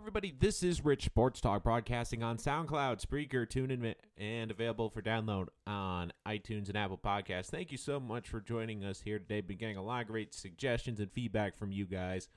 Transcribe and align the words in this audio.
everybody. 0.00 0.34
This 0.36 0.62
is 0.62 0.82
Rich 0.82 1.04
Sports 1.04 1.42
Talk 1.42 1.62
broadcasting 1.62 2.22
on 2.22 2.38
SoundCloud, 2.38 3.04
Spreaker, 3.04 3.46
TuneIn, 3.46 3.94
and 4.16 4.50
available 4.50 4.88
for 4.88 5.02
download 5.02 5.48
on 5.66 6.10
iTunes 6.26 6.68
and 6.68 6.76
Apple 6.78 6.96
Podcasts. 6.96 7.50
Thank 7.50 7.70
you 7.70 7.76
so 7.76 8.00
much 8.00 8.26
for 8.26 8.40
joining 8.40 8.82
us 8.82 9.02
here 9.02 9.18
today. 9.18 9.42
Been 9.42 9.58
getting 9.58 9.76
a 9.76 9.84
lot 9.84 10.00
of 10.00 10.08
great 10.08 10.32
suggestions 10.32 11.00
and 11.00 11.12
feedback 11.12 11.54
from 11.54 11.70
you 11.70 11.84
guys 11.84 12.28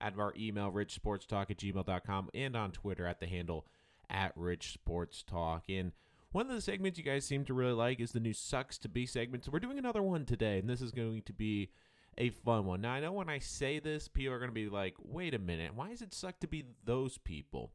at 0.00 0.16
our 0.16 0.32
email, 0.38 0.70
richsportstalk 0.70 1.50
at 1.50 1.58
gmail.com, 1.58 2.30
and 2.34 2.54
on 2.54 2.70
Twitter 2.70 3.04
at 3.04 3.18
the 3.18 3.26
handle 3.26 3.66
at 4.08 4.30
Rich 4.36 4.72
Sports 4.72 5.24
Talk. 5.24 5.64
And 5.68 5.90
one 6.30 6.48
of 6.48 6.54
the 6.54 6.60
segments 6.60 6.98
you 6.98 7.04
guys 7.04 7.24
seem 7.24 7.44
to 7.46 7.54
really 7.54 7.72
like 7.72 7.98
is 7.98 8.12
the 8.12 8.20
new 8.20 8.32
Sucks 8.32 8.78
to 8.78 8.88
Be 8.88 9.06
segment. 9.06 9.44
So 9.44 9.50
we're 9.52 9.58
doing 9.58 9.78
another 9.78 10.04
one 10.04 10.24
today, 10.24 10.60
and 10.60 10.70
this 10.70 10.80
is 10.80 10.92
going 10.92 11.22
to 11.22 11.32
be 11.32 11.70
a 12.16 12.30
fun 12.30 12.66
one. 12.66 12.80
Now, 12.80 12.92
I 12.92 13.00
know 13.00 13.12
when 13.12 13.28
I 13.28 13.38
say 13.38 13.78
this, 13.78 14.08
people 14.08 14.32
are 14.34 14.38
going 14.38 14.50
to 14.50 14.54
be 14.54 14.68
like, 14.68 14.94
"Wait 14.98 15.34
a 15.34 15.38
minute, 15.38 15.74
why 15.74 15.90
does 15.90 16.02
it 16.02 16.14
suck 16.14 16.40
to 16.40 16.48
be 16.48 16.64
those 16.84 17.18
people?" 17.18 17.72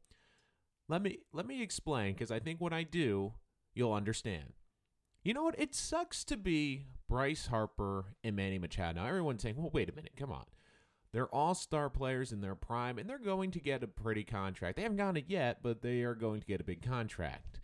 Let 0.88 1.02
me 1.02 1.18
let 1.32 1.46
me 1.46 1.62
explain 1.62 2.12
because 2.12 2.30
I 2.30 2.40
think 2.40 2.60
when 2.60 2.72
I 2.72 2.82
do, 2.82 3.34
you'll 3.74 3.94
understand. 3.94 4.54
You 5.22 5.32
know 5.32 5.44
what? 5.44 5.58
It 5.58 5.74
sucks 5.74 6.24
to 6.24 6.36
be 6.36 6.88
Bryce 7.08 7.46
Harper 7.46 8.16
and 8.22 8.36
Manny 8.36 8.58
Machado. 8.58 9.00
Now, 9.00 9.08
everyone's 9.08 9.42
saying, 9.42 9.56
"Well, 9.56 9.70
wait 9.72 9.88
a 9.88 9.94
minute, 9.94 10.12
come 10.16 10.32
on." 10.32 10.44
They're 11.12 11.32
all-star 11.32 11.90
players 11.90 12.32
in 12.32 12.40
their 12.40 12.56
prime, 12.56 12.98
and 12.98 13.08
they're 13.08 13.20
going 13.20 13.52
to 13.52 13.60
get 13.60 13.84
a 13.84 13.86
pretty 13.86 14.24
contract. 14.24 14.74
They 14.74 14.82
haven't 14.82 14.96
gotten 14.96 15.18
it 15.18 15.26
yet, 15.28 15.60
but 15.62 15.80
they 15.80 16.02
are 16.02 16.16
going 16.16 16.40
to 16.40 16.46
get 16.46 16.60
a 16.60 16.64
big 16.64 16.82
contract. 16.82 17.60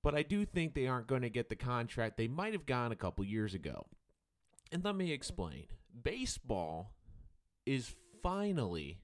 But 0.00 0.14
I 0.14 0.22
do 0.22 0.44
think 0.44 0.74
they 0.74 0.86
aren't 0.86 1.08
going 1.08 1.22
to 1.22 1.30
get 1.30 1.48
the 1.48 1.56
contract 1.56 2.16
they 2.16 2.28
might 2.28 2.52
have 2.52 2.64
gotten 2.64 2.92
a 2.92 2.96
couple 2.96 3.24
years 3.24 3.54
ago. 3.54 3.86
And 4.72 4.84
let 4.84 4.94
me 4.94 5.12
explain. 5.12 5.66
Baseball 6.02 6.92
is 7.66 7.94
finally, 8.22 8.98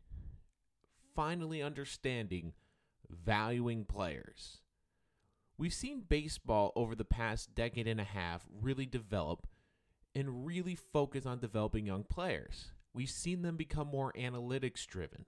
finally 1.14 1.62
understanding 1.62 2.52
valuing 3.10 3.84
players. 3.84 4.58
We've 5.58 5.74
seen 5.74 6.04
baseball 6.06 6.73
over 6.76 6.95
the 6.95 7.04
past 7.04 7.54
decade 7.54 7.88
and 7.88 8.00
a 8.00 8.04
half 8.04 8.46
really 8.60 8.86
develop 8.86 9.46
and 10.14 10.46
really 10.46 10.74
focus 10.74 11.26
on 11.26 11.40
developing 11.40 11.86
young 11.86 12.04
players. 12.04 12.73
We've 12.95 13.10
seen 13.10 13.42
them 13.42 13.56
become 13.56 13.88
more 13.88 14.12
analytics 14.12 14.86
driven. 14.86 15.26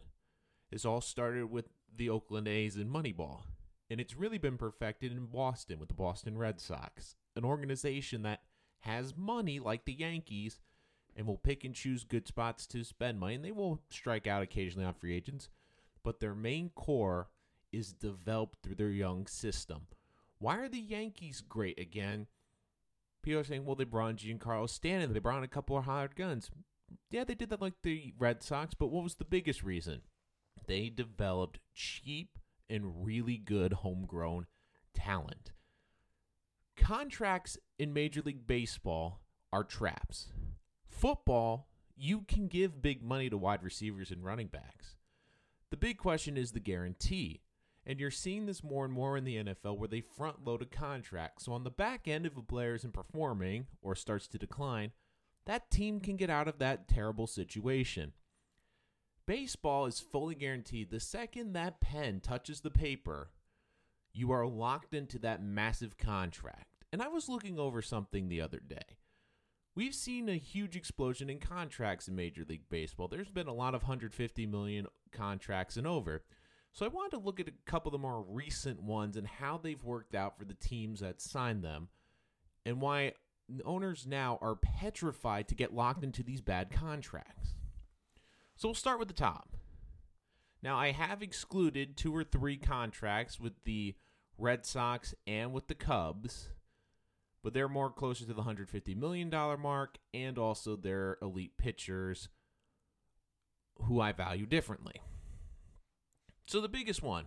This 0.70 0.84
all 0.84 1.00
started 1.00 1.50
with 1.50 1.66
the 1.94 2.10
Oakland 2.10 2.46
A's 2.46 2.76
and 2.76 2.90
Moneyball, 2.90 3.42
and 3.90 4.00
it's 4.00 4.16
really 4.16 4.38
been 4.38 4.58
perfected 4.58 5.12
in 5.12 5.26
Boston 5.26 5.78
with 5.78 5.88
the 5.88 5.94
Boston 5.94 6.36
Red 6.36 6.60
Sox, 6.60 7.16
an 7.36 7.44
organization 7.44 8.22
that 8.22 8.42
has 8.80 9.16
money 9.16 9.58
like 9.58 9.84
the 9.84 9.92
Yankees 9.92 10.60
and 11.16 11.26
will 11.26 11.36
pick 11.36 11.64
and 11.64 11.74
choose 11.74 12.04
good 12.04 12.28
spots 12.28 12.66
to 12.68 12.84
spend 12.84 13.18
money. 13.18 13.34
And 13.34 13.44
they 13.44 13.52
will 13.52 13.80
strike 13.90 14.26
out 14.26 14.42
occasionally 14.42 14.86
on 14.86 14.94
free 14.94 15.14
agents, 15.14 15.48
but 16.04 16.20
their 16.20 16.34
main 16.34 16.70
core 16.70 17.28
is 17.72 17.92
developed 17.92 18.58
through 18.62 18.76
their 18.76 18.90
young 18.90 19.26
system. 19.26 19.86
Why 20.38 20.58
are 20.58 20.68
the 20.68 20.78
Yankees 20.78 21.42
great 21.46 21.78
again? 21.78 22.28
People 23.22 23.40
are 23.40 23.44
saying, 23.44 23.64
well, 23.64 23.74
they 23.74 23.84
brought 23.84 24.10
in 24.10 24.16
Giancarlo 24.16 24.68
Stanton. 24.70 25.12
They 25.12 25.18
brought 25.18 25.38
in 25.38 25.44
a 25.44 25.48
couple 25.48 25.76
of 25.76 25.84
hired 25.84 26.14
guns. 26.14 26.50
Yeah, 27.10 27.24
they 27.24 27.34
did 27.34 27.50
that 27.50 27.60
like 27.60 27.82
the 27.82 28.14
Red 28.18 28.42
Sox, 28.42 28.74
but 28.74 28.90
what 28.90 29.02
was 29.02 29.16
the 29.16 29.24
biggest 29.24 29.62
reason? 29.62 30.02
They 30.66 30.88
developed 30.88 31.58
cheap 31.74 32.38
and 32.70 33.04
really 33.04 33.36
good 33.36 33.72
homegrown 33.72 34.46
talent. 34.94 35.52
Contracts 36.80 37.58
in 37.78 37.92
Major 37.92 38.22
League 38.22 38.46
Baseball 38.46 39.20
are 39.52 39.64
traps. 39.64 40.28
Football, 40.88 41.68
you 41.96 42.22
can 42.26 42.46
give 42.46 42.80
big 42.80 43.02
money 43.02 43.28
to 43.28 43.36
wide 43.36 43.62
receivers 43.62 44.10
and 44.10 44.24
running 44.24 44.46
backs. 44.46 44.96
The 45.70 45.76
big 45.76 45.98
question 45.98 46.36
is 46.36 46.52
the 46.52 46.60
guarantee. 46.60 47.42
And 47.84 47.98
you're 47.98 48.10
seeing 48.10 48.46
this 48.46 48.62
more 48.62 48.84
and 48.84 48.92
more 48.92 49.16
in 49.16 49.24
the 49.24 49.36
NFL 49.36 49.78
where 49.78 49.88
they 49.88 50.00
front 50.00 50.44
load 50.44 50.62
a 50.62 50.66
contract. 50.66 51.42
So 51.42 51.52
on 51.52 51.64
the 51.64 51.70
back 51.70 52.06
end, 52.06 52.26
if 52.26 52.36
a 52.36 52.42
player 52.42 52.74
isn't 52.74 52.92
performing 52.92 53.66
or 53.82 53.94
starts 53.94 54.28
to 54.28 54.38
decline, 54.38 54.92
that 55.46 55.70
team 55.70 56.00
can 56.00 56.16
get 56.16 56.30
out 56.30 56.48
of 56.48 56.58
that 56.58 56.88
terrible 56.88 57.26
situation. 57.26 58.12
Baseball 59.26 59.86
is 59.86 60.00
fully 60.00 60.34
guaranteed 60.34 60.90
the 60.90 61.00
second 61.00 61.54
that 61.54 61.80
pen 61.80 62.20
touches 62.20 62.60
the 62.60 62.70
paper, 62.70 63.30
you 64.12 64.30
are 64.32 64.46
locked 64.46 64.94
into 64.94 65.18
that 65.20 65.42
massive 65.42 65.96
contract. 65.96 66.77
And 66.92 67.02
I 67.02 67.08
was 67.08 67.28
looking 67.28 67.58
over 67.58 67.82
something 67.82 68.28
the 68.28 68.40
other 68.40 68.60
day. 68.60 68.96
We've 69.74 69.94
seen 69.94 70.28
a 70.28 70.38
huge 70.38 70.74
explosion 70.74 71.30
in 71.30 71.38
contracts 71.38 72.08
in 72.08 72.16
Major 72.16 72.44
League 72.48 72.68
Baseball. 72.68 73.08
There's 73.08 73.30
been 73.30 73.46
a 73.46 73.54
lot 73.54 73.74
of 73.74 73.82
150 73.82 74.46
million 74.46 74.86
contracts 75.12 75.76
and 75.76 75.86
over. 75.86 76.24
So 76.72 76.84
I 76.84 76.88
wanted 76.88 77.12
to 77.12 77.22
look 77.22 77.40
at 77.40 77.48
a 77.48 77.52
couple 77.64 77.90
of 77.90 77.92
the 77.92 77.98
more 77.98 78.24
recent 78.28 78.82
ones 78.82 79.16
and 79.16 79.26
how 79.26 79.58
they've 79.58 79.82
worked 79.82 80.14
out 80.14 80.38
for 80.38 80.44
the 80.44 80.54
teams 80.54 81.00
that 81.00 81.20
signed 81.20 81.62
them 81.62 81.88
and 82.66 82.80
why 82.80 83.12
owners 83.64 84.06
now 84.06 84.38
are 84.40 84.56
petrified 84.56 85.48
to 85.48 85.54
get 85.54 85.74
locked 85.74 86.04
into 86.04 86.22
these 86.22 86.40
bad 86.40 86.70
contracts. 86.70 87.54
So 88.56 88.68
we'll 88.68 88.74
start 88.74 88.98
with 88.98 89.08
the 89.08 89.14
top. 89.14 89.56
Now, 90.62 90.76
I 90.76 90.90
have 90.90 91.22
excluded 91.22 91.96
two 91.96 92.14
or 92.14 92.24
three 92.24 92.56
contracts 92.56 93.38
with 93.38 93.52
the 93.64 93.94
Red 94.36 94.66
Sox 94.66 95.14
and 95.26 95.52
with 95.52 95.68
the 95.68 95.74
Cubs, 95.74 96.48
but 97.42 97.54
they're 97.54 97.68
more 97.68 97.90
closer 97.90 98.24
to 98.24 98.34
the 98.34 98.42
$150 98.42 98.96
million 98.96 99.30
mark 99.60 99.98
and 100.12 100.38
also 100.38 100.76
their 100.76 101.18
elite 101.22 101.56
pitchers 101.56 102.28
who 103.82 104.00
I 104.00 104.12
value 104.12 104.46
differently. 104.46 105.00
So 106.46 106.60
the 106.60 106.68
biggest 106.68 107.02
one, 107.02 107.26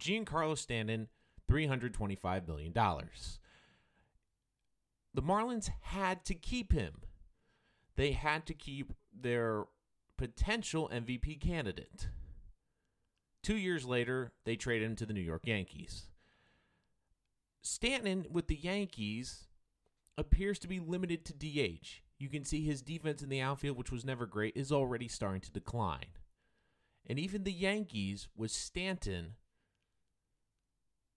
Giancarlo 0.00 0.58
Stanton, 0.58 1.08
$325 1.50 2.46
million. 2.46 2.72
The 5.12 5.22
Marlins 5.22 5.70
had 5.82 6.24
to 6.26 6.34
keep 6.34 6.72
him. 6.72 7.02
They 7.96 8.12
had 8.12 8.46
to 8.46 8.54
keep 8.54 8.92
their 9.18 9.64
potential 10.16 10.90
MVP 10.92 11.40
candidate. 11.40 12.08
Two 13.42 13.56
years 13.56 13.84
later, 13.84 14.32
they 14.44 14.56
trade 14.56 14.82
him 14.82 14.94
to 14.96 15.06
the 15.06 15.14
New 15.14 15.20
York 15.20 15.46
Yankees. 15.46 16.06
Stanton 17.62 18.26
with 18.30 18.48
the 18.48 18.56
Yankees 18.56 19.46
appears 20.16 20.58
to 20.60 20.68
be 20.68 20.80
limited 20.80 21.24
to 21.26 21.32
DH. 21.32 22.02
You 22.18 22.28
can 22.28 22.44
see 22.44 22.64
his 22.64 22.82
defense 22.82 23.22
in 23.22 23.28
the 23.28 23.40
outfield, 23.40 23.78
which 23.78 23.90
was 23.90 24.04
never 24.04 24.26
great, 24.26 24.56
is 24.56 24.70
already 24.70 25.08
starting 25.08 25.40
to 25.42 25.50
decline. 25.50 26.12
And 27.06 27.18
even 27.18 27.44
the 27.44 27.52
Yankees 27.52 28.28
with 28.36 28.50
Stanton, 28.50 29.34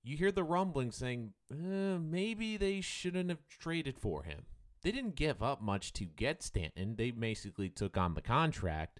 you 0.01 0.17
hear 0.17 0.31
the 0.31 0.43
rumbling 0.43 0.91
saying 0.91 1.33
eh, 1.51 1.97
maybe 1.99 2.57
they 2.57 2.81
shouldn't 2.81 3.29
have 3.29 3.47
traded 3.47 3.99
for 3.99 4.23
him. 4.23 4.45
They 4.81 4.91
didn't 4.91 5.15
give 5.15 5.41
up 5.41 5.61
much 5.61 5.93
to 5.93 6.05
get 6.05 6.43
Stanton. 6.43 6.95
They 6.97 7.11
basically 7.11 7.69
took 7.69 7.97
on 7.97 8.15
the 8.15 8.21
contract. 8.21 8.99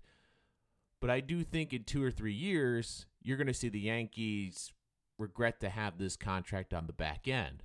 But 1.02 1.10
I 1.10 1.20
do 1.20 1.44
think 1.44 1.74
in 1.74 1.84
two 1.84 2.02
or 2.04 2.12
three 2.12 2.34
years, 2.34 3.06
you're 3.22 3.38
going 3.38 3.48
to 3.48 3.54
see 3.54 3.68
the 3.68 3.82
Yankees 3.82 4.72
regret 5.18 5.60
to 5.62 5.70
have 5.70 5.98
this 5.98 6.16
contract 6.16 6.74
on 6.74 6.88
the 6.88 6.94
back 6.94 7.28
end. 7.28 7.64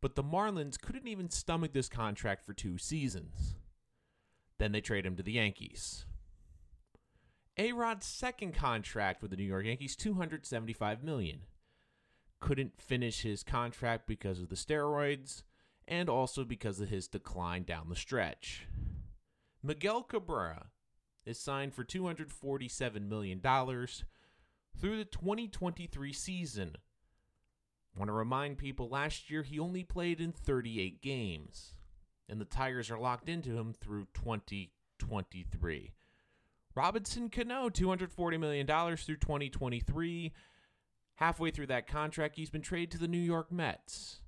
But 0.00 0.14
the 0.14 0.22
Marlins 0.22 0.80
couldn't 0.80 1.08
even 1.08 1.30
stomach 1.30 1.72
this 1.72 1.88
contract 1.88 2.44
for 2.44 2.52
two 2.52 2.78
seasons. 2.78 3.56
Then 4.58 4.72
they 4.72 4.80
trade 4.80 5.06
him 5.06 5.16
to 5.16 5.22
the 5.22 5.32
Yankees. 5.32 6.06
A 7.58 7.72
Rod's 7.72 8.06
second 8.06 8.54
contract 8.54 9.22
with 9.22 9.30
the 9.30 9.36
New 9.36 9.44
York 9.44 9.64
Yankees, 9.64 9.96
275 9.96 11.02
million. 11.02 11.40
Couldn't 12.40 12.80
finish 12.80 13.22
his 13.22 13.42
contract 13.42 14.06
because 14.06 14.40
of 14.40 14.50
the 14.50 14.56
steroids 14.56 15.42
and 15.88 16.10
also 16.10 16.44
because 16.44 16.80
of 16.80 16.90
his 16.90 17.08
decline 17.08 17.62
down 17.62 17.88
the 17.88 17.96
stretch. 17.96 18.66
Miguel 19.62 20.02
Cabrera 20.02 20.66
is 21.24 21.40
signed 21.40 21.74
for 21.74 21.84
$247 21.84 23.08
million 23.08 23.40
through 23.40 24.98
the 24.98 25.04
2023 25.04 26.12
season. 26.12 26.76
Want 27.96 28.08
to 28.08 28.12
remind 28.12 28.58
people 28.58 28.88
last 28.88 29.30
year 29.30 29.42
he 29.42 29.58
only 29.58 29.82
played 29.82 30.20
in 30.20 30.32
38 30.32 31.00
games, 31.00 31.74
and 32.28 32.38
the 32.38 32.44
Tigers 32.44 32.90
are 32.90 32.98
locked 32.98 33.28
into 33.28 33.56
him 33.56 33.72
through 33.72 34.06
2023. 34.12 35.92
Robinson 36.74 37.30
Cano, 37.30 37.70
$240 37.70 38.38
million 38.38 38.66
through 38.66 39.16
2023. 39.16 40.32
Halfway 41.14 41.50
through 41.50 41.68
that 41.68 41.86
contract, 41.86 42.36
he's 42.36 42.50
been 42.50 42.60
traded 42.60 42.90
to 42.90 42.98
the 42.98 43.08
New 43.08 43.16
York 43.16 43.50
Mets. 43.50 44.20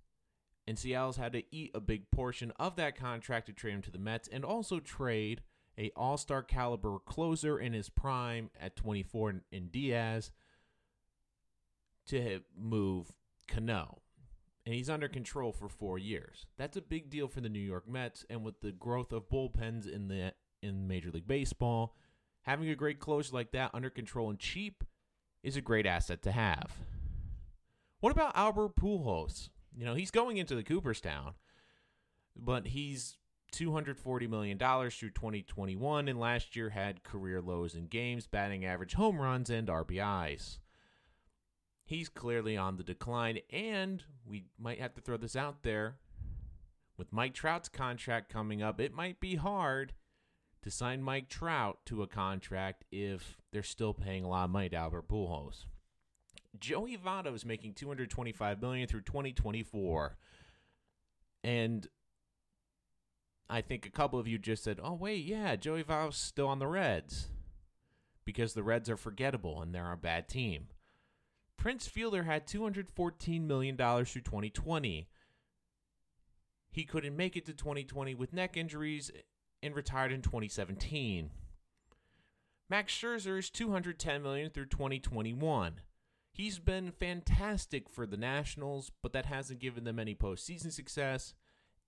And 0.67 0.79
Seattle's 0.79 1.19
had 1.19 1.35
to 1.35 1.43
eat 1.55 1.71
a 1.75 1.81
big 1.81 2.11
portion 2.11 2.53
of 2.59 2.77
that 2.77 2.97
contract 2.97 3.47
to 3.47 3.53
trade 3.53 3.75
him 3.75 3.83
to 3.83 3.91
the 3.91 3.99
Mets 3.99 4.29
and 4.29 4.47
also 4.47 4.81
trade 4.81 5.43
a 5.77 5.91
all-star 5.95 6.43
caliber 6.43 6.99
closer 6.99 7.59
in 7.59 7.75
his 7.75 7.91
prime 7.91 8.49
at 8.59 8.77
24 8.77 9.43
in 9.53 9.69
Diaz 9.69 10.31
to 12.07 12.41
move 12.57 13.13
Cano. 13.49 14.03
And 14.65 14.75
he's 14.75 14.91
under 14.91 15.09
control 15.09 15.51
for 15.51 15.69
4 15.69 15.99
years. 15.99 16.47
That's 16.59 16.77
a 16.77 16.83
big 16.83 17.09
deal 17.09 17.27
for 17.27 17.41
the 17.41 17.49
New 17.49 17.59
York 17.59 17.89
Mets 17.89 18.27
and 18.29 18.45
with 18.45 18.61
the 18.61 18.73
growth 18.73 19.13
of 19.13 19.31
bullpens 19.31 19.91
in 19.91 20.09
the 20.09 20.35
in 20.63 20.87
Major 20.87 21.11
League 21.11 21.27
Baseball, 21.27 21.95
having 22.43 22.69
a 22.69 22.75
great 22.75 23.01
closer 23.01 23.35
like 23.35 23.53
that 23.53 23.71
under 23.73 23.91
control 23.91 24.29
and 24.29 24.39
cheap 24.39 24.85
is 25.43 25.57
a 25.57 25.63
great 25.63 25.87
asset 25.87 26.21
to 26.23 26.33
have. 26.33 26.73
What 28.01 28.13
about 28.13 28.37
Albert 28.37 28.77
Pujols? 28.77 29.49
You 29.77 29.85
know, 29.85 29.95
he's 29.95 30.11
going 30.11 30.37
into 30.37 30.55
the 30.55 30.65
Cooperstown, 30.65 31.35
but 32.37 32.67
he's 32.67 33.17
$240 33.53 34.29
million 34.29 34.59
through 34.59 35.11
2021 35.11 36.09
and 36.09 36.21
last 36.21 36.57
year 36.57 36.71
had 36.71 37.05
career 37.05 37.41
lows 37.41 37.75
in 37.75 37.87
games, 37.87 38.27
batting 38.27 38.65
average, 38.65 38.95
home 38.95 39.21
runs, 39.21 39.49
and 39.49 39.69
RBIs. 39.69 40.59
He's 41.89 42.11
clearly 42.11 42.55
on 42.55 42.77
the 42.77 42.83
decline, 42.83 43.39
and 43.51 44.05
we 44.27 44.45
might 44.59 44.79
have 44.79 44.93
to 44.97 45.01
throw 45.01 45.17
this 45.17 45.35
out 45.35 45.63
there. 45.63 45.97
With 46.99 47.15
Mike 47.15 47.33
Trout's 47.33 47.71
contract 47.71 48.31
coming 48.31 48.63
up, 48.63 48.79
it 48.79 48.93
might 48.93 49.21
be 49.21 49.37
hard 49.37 49.95
to 50.61 50.71
sign 50.71 51.01
Mike 51.03 51.31
Trout 51.31 51.79
to 51.87 52.03
a 52.03 52.07
contract 52.07 52.85
if 52.93 53.39
they're 53.53 53.63
still 53.63 53.95
paying 53.95 54.23
a 54.23 54.29
lot 54.29 54.45
of 54.45 54.51
money 54.51 54.69
to 54.69 54.77
Albert 54.77 55.09
Pujols. 55.09 55.65
Joey 56.61 56.99
Votto 56.99 57.35
is 57.35 57.47
making 57.47 57.73
225 57.73 58.61
million 58.61 58.87
through 58.87 59.01
2024. 59.01 60.19
And 61.43 61.89
I 63.49 63.63
think 63.63 63.87
a 63.87 63.91
couple 63.91 64.19
of 64.19 64.29
you 64.29 64.37
just 64.37 64.63
said, 64.63 64.79
"Oh 64.83 64.93
wait, 64.93 65.25
yeah, 65.25 65.57
Joey 65.57 65.85
Votto's 65.85 66.19
still 66.19 66.49
on 66.49 66.59
the 66.59 66.67
Reds." 66.67 67.31
Because 68.27 68.53
the 68.53 68.63
Reds 68.63 68.91
are 68.91 68.99
forgettable 68.99 69.63
and 69.63 69.75
they're 69.75 69.91
a 69.91 69.97
bad 69.97 70.29
team. 70.29 70.69
Prince 71.59 71.89
Fielder 71.89 72.23
had 72.23 72.47
$214 72.47 73.43
million 73.43 73.77
through 73.77 74.23
2020. 74.23 75.09
He 76.71 76.85
couldn't 76.85 77.17
make 77.17 77.37
it 77.37 77.45
to 77.47 77.53
2020 77.53 78.15
with 78.15 78.33
neck 78.33 78.57
injuries 78.57 79.11
and 79.63 79.75
retired 79.75 80.13
in 80.13 80.23
2017. 80.23 81.31
Max 82.71 82.93
Scherzer 82.93 83.39
is 83.39 83.51
210 83.51 84.23
million 84.23 84.51
through 84.51 84.67
2021. 84.67 85.81
He's 86.31 86.61
been 86.61 86.93
fantastic 86.93 87.91
for 87.91 88.07
the 88.07 88.17
Nationals, 88.17 88.93
but 89.03 89.13
that 89.13 89.27
hasn't 89.27 89.59
given 89.59 89.83
them 89.83 89.99
any 89.99 90.15
postseason 90.15 90.71
success, 90.71 91.35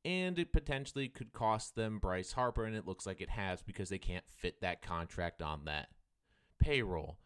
and 0.04 0.36
it 0.36 0.52
potentially 0.52 1.06
could 1.06 1.32
cost 1.32 1.76
them 1.76 2.00
Bryce 2.00 2.32
Harper, 2.32 2.64
and 2.64 2.74
it 2.74 2.88
looks 2.88 3.06
like 3.06 3.20
it 3.20 3.30
has 3.30 3.62
because 3.62 3.90
they 3.90 3.98
can't 3.98 4.28
fit 4.28 4.60
that 4.62 4.82
contract 4.82 5.40
on 5.40 5.66
that 5.66 5.90
payroll. 6.58 7.19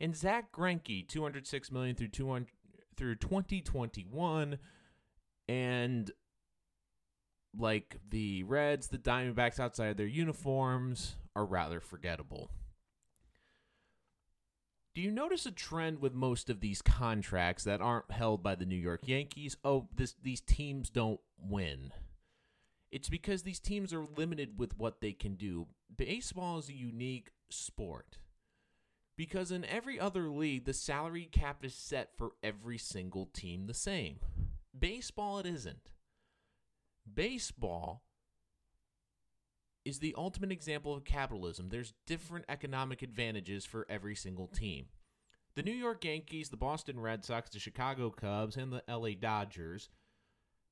And 0.00 0.16
Zack 0.16 0.50
Greinke, 0.52 1.06
206 1.06 1.70
million 1.70 1.94
through 1.94 2.08
200 2.08 2.48
through 2.96 3.16
2021, 3.16 4.58
and 5.48 6.10
like 7.58 7.96
the 8.08 8.42
Reds, 8.44 8.88
the 8.88 8.98
Diamondbacks 8.98 9.58
outside 9.58 9.88
of 9.88 9.96
their 9.96 10.06
uniforms 10.06 11.16
are 11.34 11.44
rather 11.44 11.80
forgettable. 11.80 12.50
Do 14.94 15.02
you 15.02 15.10
notice 15.10 15.46
a 15.46 15.50
trend 15.50 16.00
with 16.00 16.14
most 16.14 16.50
of 16.50 16.60
these 16.60 16.82
contracts 16.82 17.64
that 17.64 17.80
aren't 17.80 18.10
held 18.10 18.42
by 18.42 18.54
the 18.54 18.66
New 18.66 18.76
York 18.76 19.06
Yankees? 19.06 19.56
Oh, 19.64 19.88
this, 19.94 20.14
these 20.22 20.40
teams 20.40 20.90
don't 20.90 21.20
win. 21.38 21.92
It's 22.90 23.08
because 23.08 23.42
these 23.42 23.60
teams 23.60 23.94
are 23.94 24.04
limited 24.16 24.58
with 24.58 24.76
what 24.76 25.00
they 25.00 25.12
can 25.12 25.36
do. 25.36 25.68
Baseball 25.96 26.58
is 26.58 26.68
a 26.68 26.74
unique 26.74 27.30
sport 27.50 28.18
because 29.20 29.50
in 29.50 29.66
every 29.66 30.00
other 30.00 30.30
league, 30.30 30.64
the 30.64 30.72
salary 30.72 31.28
cap 31.30 31.62
is 31.62 31.74
set 31.74 32.08
for 32.16 32.32
every 32.42 32.78
single 32.78 33.26
team 33.26 33.66
the 33.66 33.74
same. 33.74 34.16
Baseball, 34.78 35.38
it 35.38 35.44
isn't. 35.44 35.92
Baseball 37.12 38.02
is 39.84 39.98
the 39.98 40.14
ultimate 40.16 40.50
example 40.50 40.94
of 40.94 41.04
capitalism. 41.04 41.68
There's 41.68 41.92
different 42.06 42.46
economic 42.48 43.02
advantages 43.02 43.66
for 43.66 43.84
every 43.90 44.14
single 44.14 44.46
team. 44.46 44.86
The 45.54 45.64
New 45.64 45.70
York 45.70 46.02
Yankees, 46.02 46.48
the 46.48 46.56
Boston 46.56 46.98
Red 46.98 47.22
Sox, 47.22 47.50
the 47.50 47.58
Chicago 47.58 48.08
Cubs, 48.08 48.56
and 48.56 48.72
the 48.72 48.82
LA 48.88 49.10
Dodgers 49.20 49.90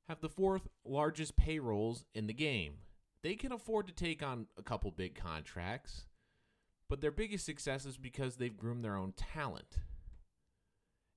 have 0.08 0.22
the 0.22 0.30
fourth 0.30 0.68
largest 0.86 1.36
payrolls 1.36 2.06
in 2.14 2.26
the 2.26 2.32
game. 2.32 2.76
They 3.22 3.34
can 3.34 3.52
afford 3.52 3.88
to 3.88 3.92
take 3.92 4.22
on 4.22 4.46
a 4.56 4.62
couple 4.62 4.90
big 4.90 5.14
contracts, 5.14 6.06
but 6.88 7.00
their 7.00 7.10
biggest 7.10 7.44
success 7.44 7.84
is 7.84 7.96
because 7.96 8.36
they've 8.36 8.56
groomed 8.56 8.84
their 8.84 8.96
own 8.96 9.12
talent. 9.12 9.78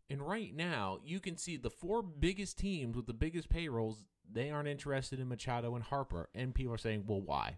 And 0.09 0.21
right 0.21 0.53
now, 0.53 0.99
you 1.05 1.19
can 1.21 1.37
see 1.37 1.55
the 1.55 1.69
four 1.69 2.03
biggest 2.03 2.57
teams 2.57 2.97
with 2.97 3.05
the 3.05 3.13
biggest 3.13 3.49
payrolls, 3.49 4.07
they 4.29 4.51
aren't 4.51 4.67
interested 4.67 5.19
in 5.19 5.29
Machado 5.29 5.73
and 5.75 5.83
Harper. 5.83 6.29
And 6.35 6.53
people 6.53 6.73
are 6.73 6.77
saying, 6.77 7.05
well, 7.07 7.21
why? 7.21 7.57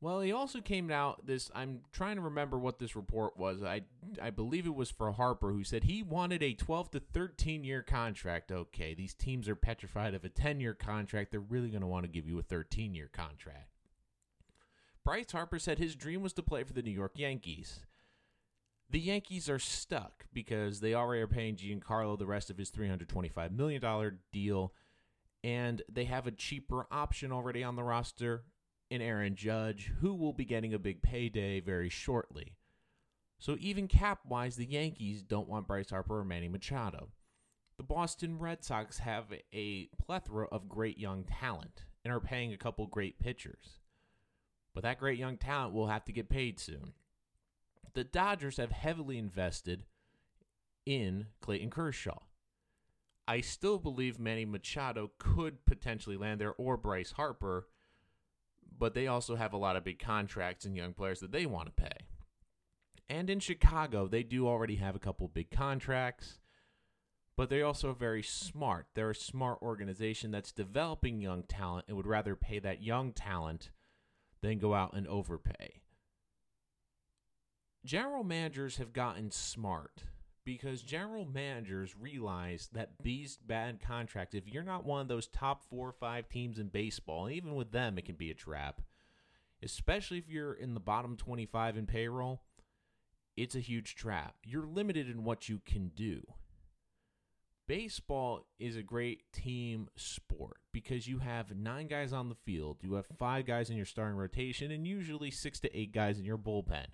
Well, 0.00 0.20
he 0.20 0.32
also 0.32 0.60
came 0.60 0.90
out 0.90 1.26
this 1.26 1.50
I'm 1.54 1.80
trying 1.90 2.16
to 2.16 2.22
remember 2.22 2.58
what 2.58 2.78
this 2.78 2.94
report 2.94 3.38
was. 3.38 3.62
I 3.62 3.82
I 4.20 4.30
believe 4.30 4.66
it 4.66 4.74
was 4.74 4.90
for 4.90 5.10
Harper 5.10 5.52
who 5.52 5.64
said 5.64 5.84
he 5.84 6.02
wanted 6.02 6.42
a 6.42 6.52
12 6.52 6.90
to 6.92 7.00
13 7.00 7.64
year 7.64 7.82
contract. 7.82 8.52
Okay, 8.52 8.92
these 8.92 9.14
teams 9.14 9.48
are 9.48 9.56
petrified 9.56 10.12
of 10.12 10.24
a 10.24 10.28
10 10.28 10.60
year 10.60 10.74
contract. 10.74 11.30
They're 11.30 11.40
really 11.40 11.70
going 11.70 11.80
to 11.80 11.86
want 11.86 12.04
to 12.04 12.10
give 12.12 12.28
you 12.28 12.38
a 12.38 12.42
13 12.42 12.94
year 12.94 13.08
contract. 13.10 13.75
Bryce 15.06 15.30
Harper 15.30 15.60
said 15.60 15.78
his 15.78 15.94
dream 15.94 16.20
was 16.20 16.32
to 16.32 16.42
play 16.42 16.64
for 16.64 16.72
the 16.72 16.82
New 16.82 16.90
York 16.90 17.12
Yankees. 17.14 17.86
The 18.90 18.98
Yankees 18.98 19.48
are 19.48 19.60
stuck 19.60 20.26
because 20.32 20.80
they 20.80 20.94
already 20.94 21.22
are 21.22 21.28
paying 21.28 21.54
Giancarlo 21.54 22.18
the 22.18 22.26
rest 22.26 22.50
of 22.50 22.58
his 22.58 22.72
$325 22.72 23.52
million 23.52 24.18
deal, 24.32 24.72
and 25.44 25.80
they 25.88 26.06
have 26.06 26.26
a 26.26 26.32
cheaper 26.32 26.88
option 26.90 27.30
already 27.30 27.62
on 27.62 27.76
the 27.76 27.84
roster 27.84 28.42
in 28.90 29.00
Aaron 29.00 29.36
Judge, 29.36 29.92
who 30.00 30.12
will 30.12 30.32
be 30.32 30.44
getting 30.44 30.74
a 30.74 30.78
big 30.78 31.02
payday 31.02 31.60
very 31.60 31.88
shortly. 31.88 32.56
So 33.38 33.56
even 33.60 33.86
cap 33.86 34.20
wise, 34.28 34.56
the 34.56 34.66
Yankees 34.66 35.22
don't 35.22 35.48
want 35.48 35.68
Bryce 35.68 35.90
Harper 35.90 36.18
or 36.18 36.24
Manny 36.24 36.48
Machado. 36.48 37.10
The 37.76 37.84
Boston 37.84 38.40
Red 38.40 38.64
Sox 38.64 38.98
have 38.98 39.26
a 39.54 39.88
plethora 40.04 40.48
of 40.48 40.68
great 40.68 40.98
young 40.98 41.22
talent 41.22 41.84
and 42.04 42.12
are 42.12 42.18
paying 42.18 42.52
a 42.52 42.58
couple 42.58 42.88
great 42.88 43.20
pitchers. 43.20 43.78
But 44.76 44.84
that 44.84 45.00
great 45.00 45.18
young 45.18 45.38
talent 45.38 45.74
will 45.74 45.88
have 45.88 46.04
to 46.04 46.12
get 46.12 46.28
paid 46.28 46.60
soon. 46.60 46.92
The 47.94 48.04
Dodgers 48.04 48.58
have 48.58 48.70
heavily 48.70 49.16
invested 49.18 49.84
in 50.84 51.28
Clayton 51.40 51.70
Kershaw. 51.70 52.18
I 53.26 53.40
still 53.40 53.78
believe 53.78 54.20
Manny 54.20 54.44
Machado 54.44 55.10
could 55.18 55.64
potentially 55.64 56.16
land 56.16 56.40
there 56.40 56.54
or 56.58 56.76
Bryce 56.76 57.12
Harper 57.12 57.66
but 58.78 58.94
they 58.94 59.06
also 59.06 59.36
have 59.36 59.52
a 59.52 59.58
lot 59.58 59.76
of 59.76 59.84
big 59.84 59.98
contracts 59.98 60.64
and 60.64 60.76
young 60.76 60.92
players 60.92 61.20
that 61.20 61.32
they 61.32 61.46
want 61.46 61.66
to 61.66 61.82
pay. 61.82 62.06
And 63.08 63.30
in 63.30 63.40
Chicago, 63.40 64.06
they 64.06 64.22
do 64.22 64.46
already 64.46 64.76
have 64.76 64.96
a 64.96 65.00
couple 65.00 65.28
big 65.28 65.50
contracts, 65.50 66.38
but 67.36 67.48
they're 67.48 67.64
also 67.64 67.92
very 67.92 68.22
smart. 68.22 68.86
They're 68.94 69.10
a 69.10 69.14
smart 69.14 69.62
organization 69.62 70.30
that's 70.30 70.52
developing 70.52 71.20
young 71.20 71.44
talent 71.44 71.86
and 71.88 71.96
would 71.96 72.06
rather 72.06 72.34
pay 72.34 72.58
that 72.58 72.82
young 72.82 73.12
talent 73.12 73.70
than 74.42 74.58
go 74.58 74.74
out 74.74 74.94
and 74.94 75.06
overpay. 75.06 75.80
General 77.84 78.24
managers 78.24 78.76
have 78.78 78.92
gotten 78.92 79.30
smart 79.30 80.02
because 80.44 80.82
general 80.82 81.24
managers 81.24 81.94
realize 81.98 82.68
that 82.72 82.90
these 83.02 83.36
bad 83.36 83.80
contracts, 83.80 84.34
if 84.34 84.48
you're 84.48 84.62
not 84.62 84.86
one 84.86 85.00
of 85.00 85.08
those 85.08 85.26
top 85.26 85.64
four 85.68 85.88
or 85.88 85.92
five 85.92 86.28
teams 86.28 86.58
in 86.58 86.68
baseball, 86.68 87.26
and 87.26 87.34
even 87.34 87.54
with 87.54 87.72
them, 87.72 87.98
it 87.98 88.04
can 88.04 88.14
be 88.14 88.30
a 88.30 88.34
trap, 88.34 88.80
especially 89.62 90.18
if 90.18 90.28
you're 90.28 90.54
in 90.54 90.74
the 90.74 90.80
bottom 90.80 91.16
25 91.16 91.76
in 91.76 91.86
payroll, 91.86 92.42
it's 93.36 93.56
a 93.56 93.60
huge 93.60 93.96
trap. 93.96 94.36
You're 94.44 94.66
limited 94.66 95.10
in 95.10 95.24
what 95.24 95.48
you 95.48 95.60
can 95.66 95.88
do. 95.88 96.22
Baseball 97.68 98.46
is 98.60 98.76
a 98.76 98.82
great 98.82 99.32
team 99.32 99.88
sport 99.96 100.58
because 100.72 101.08
you 101.08 101.18
have 101.18 101.56
nine 101.56 101.88
guys 101.88 102.12
on 102.12 102.28
the 102.28 102.36
field, 102.36 102.78
you 102.82 102.94
have 102.94 103.06
five 103.18 103.44
guys 103.44 103.70
in 103.70 103.76
your 103.76 103.86
starting 103.86 104.16
rotation, 104.16 104.70
and 104.70 104.86
usually 104.86 105.32
six 105.32 105.58
to 105.60 105.76
eight 105.76 105.92
guys 105.92 106.18
in 106.18 106.24
your 106.24 106.38
bullpen. 106.38 106.86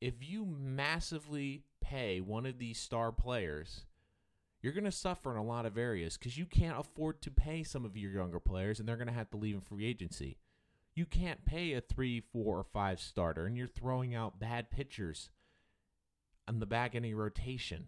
If 0.00 0.14
you 0.20 0.46
massively 0.46 1.64
pay 1.82 2.20
one 2.20 2.46
of 2.46 2.58
these 2.58 2.78
star 2.78 3.12
players, 3.12 3.84
you're 4.62 4.72
going 4.72 4.84
to 4.84 4.92
suffer 4.92 5.30
in 5.30 5.36
a 5.36 5.44
lot 5.44 5.66
of 5.66 5.76
areas 5.76 6.16
because 6.16 6.38
you 6.38 6.46
can't 6.46 6.78
afford 6.78 7.20
to 7.22 7.30
pay 7.30 7.62
some 7.62 7.84
of 7.84 7.96
your 7.96 8.10
younger 8.10 8.40
players 8.40 8.80
and 8.80 8.88
they're 8.88 8.96
going 8.96 9.06
to 9.06 9.12
have 9.12 9.30
to 9.30 9.36
leave 9.36 9.54
in 9.54 9.60
free 9.60 9.86
agency. 9.86 10.38
You 10.94 11.04
can't 11.04 11.44
pay 11.44 11.74
a 11.74 11.80
three, 11.80 12.20
four, 12.20 12.58
or 12.58 12.64
five 12.64 12.98
starter 12.98 13.46
and 13.46 13.56
you're 13.56 13.68
throwing 13.68 14.14
out 14.14 14.40
bad 14.40 14.70
pitchers 14.70 15.28
on 16.48 16.60
the 16.60 16.66
back 16.66 16.94
end 16.94 17.04
of 17.04 17.10
your 17.10 17.20
rotation. 17.20 17.86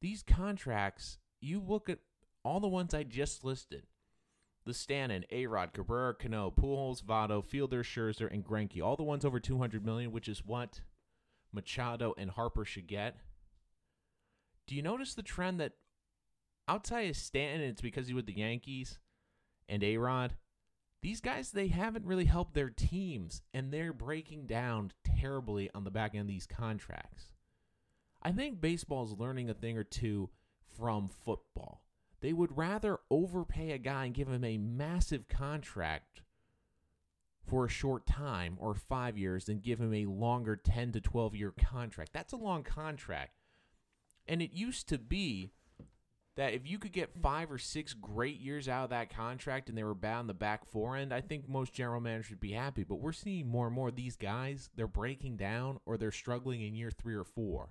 These 0.00 0.22
contracts, 0.22 1.18
you 1.40 1.60
look 1.60 1.88
at 1.88 1.98
all 2.44 2.60
the 2.60 2.68
ones 2.68 2.94
I 2.94 3.02
just 3.02 3.44
listed. 3.44 3.84
The 4.66 4.74
Stanton, 4.74 5.24
A-Rod, 5.30 5.72
Cabrera, 5.72 6.14
Cano, 6.14 6.50
Pujols, 6.50 7.02
Votto, 7.02 7.44
Fielder, 7.44 7.82
Scherzer, 7.82 8.32
and 8.32 8.44
Greinke. 8.44 8.82
All 8.82 8.96
the 8.96 9.02
ones 9.02 9.24
over 9.24 9.40
200 9.40 9.84
million, 9.84 10.12
which 10.12 10.28
is 10.28 10.44
what 10.44 10.80
Machado 11.52 12.14
and 12.16 12.30
Harper 12.30 12.64
should 12.64 12.86
get. 12.86 13.16
Do 14.66 14.74
you 14.74 14.82
notice 14.82 15.14
the 15.14 15.22
trend 15.22 15.60
that 15.60 15.72
outside 16.68 17.10
of 17.10 17.16
Stanton, 17.16 17.68
it's 17.68 17.80
because 17.80 18.06
he 18.06 18.14
with 18.14 18.26
the 18.26 18.38
Yankees 18.38 18.98
and 19.68 19.82
A 19.82 19.96
Rod? 19.96 20.34
These 21.02 21.22
guys, 21.22 21.50
they 21.50 21.68
haven't 21.68 22.04
really 22.04 22.26
helped 22.26 22.54
their 22.54 22.68
teams, 22.68 23.42
and 23.54 23.72
they're 23.72 23.94
breaking 23.94 24.46
down 24.46 24.92
terribly 25.04 25.70
on 25.74 25.84
the 25.84 25.90
back 25.90 26.14
end 26.14 26.22
of 26.22 26.28
these 26.28 26.46
contracts. 26.46 27.32
I 28.22 28.32
think 28.32 28.60
baseball 28.60 29.04
is 29.04 29.18
learning 29.18 29.48
a 29.48 29.54
thing 29.54 29.78
or 29.78 29.84
two 29.84 30.30
from 30.76 31.08
football. 31.08 31.82
They 32.20 32.32
would 32.32 32.56
rather 32.56 32.98
overpay 33.10 33.72
a 33.72 33.78
guy 33.78 34.04
and 34.04 34.14
give 34.14 34.28
him 34.28 34.44
a 34.44 34.58
massive 34.58 35.26
contract 35.28 36.22
for 37.46 37.64
a 37.64 37.70
short 37.70 38.06
time 38.06 38.56
or 38.60 38.74
five 38.74 39.16
years 39.16 39.46
than 39.46 39.58
give 39.58 39.80
him 39.80 39.94
a 39.94 40.04
longer 40.04 40.54
10 40.54 40.92
to 40.92 41.00
12 41.00 41.34
year 41.34 41.52
contract. 41.52 42.12
That's 42.12 42.32
a 42.32 42.36
long 42.36 42.62
contract. 42.62 43.32
And 44.26 44.42
it 44.42 44.52
used 44.52 44.88
to 44.90 44.98
be 44.98 45.50
that 46.36 46.52
if 46.52 46.68
you 46.68 46.78
could 46.78 46.92
get 46.92 47.10
five 47.22 47.50
or 47.50 47.58
six 47.58 47.94
great 47.94 48.38
years 48.38 48.68
out 48.68 48.84
of 48.84 48.90
that 48.90 49.14
contract 49.14 49.68
and 49.68 49.76
they 49.76 49.82
were 49.82 49.94
bad 49.94 50.18
on 50.18 50.26
the 50.26 50.34
back 50.34 50.64
four 50.64 50.96
end, 50.96 51.12
I 51.12 51.20
think 51.20 51.48
most 51.48 51.72
general 51.72 52.00
managers 52.00 52.30
would 52.30 52.40
be 52.40 52.52
happy. 52.52 52.84
But 52.84 53.00
we're 53.00 53.12
seeing 53.12 53.48
more 53.48 53.66
and 53.66 53.74
more 53.74 53.88
of 53.88 53.96
these 53.96 54.16
guys, 54.16 54.70
they're 54.76 54.86
breaking 54.86 55.36
down 55.36 55.80
or 55.86 55.96
they're 55.96 56.12
struggling 56.12 56.62
in 56.62 56.74
year 56.74 56.90
three 56.90 57.14
or 57.14 57.24
four. 57.24 57.70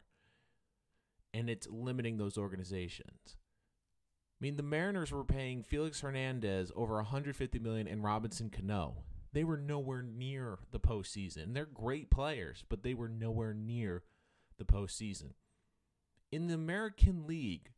And 1.34 1.50
it's 1.50 1.68
limiting 1.70 2.18
those 2.18 2.38
organizations. 2.38 3.38
I 4.40 4.46
mean, 4.46 4.56
the 4.56 4.64
Mariners 4.64 5.12
were 5.12 5.26
paying 5.26 5.64
Felix 5.64 6.02
Hernandez 6.02 6.72
over 6.76 6.96
150 6.96 7.60
million 7.60 7.88
and 7.88 8.04
Robinson 8.04 8.50
Cano. 8.50 9.04
They 9.34 9.44
were 9.44 9.58
nowhere 9.58 10.02
near 10.02 10.60
the 10.72 10.80
postseason. 10.80 11.54
They're 11.54 11.66
great 11.66 12.10
players, 12.10 12.64
but 12.70 12.84
they 12.84 12.94
were 12.94 13.10
nowhere 13.10 13.54
near 13.54 14.04
the 14.58 14.66
postseason. 14.66 15.34
In 16.32 16.48
the 16.48 16.54
American 16.54 17.28
League, 17.28 17.72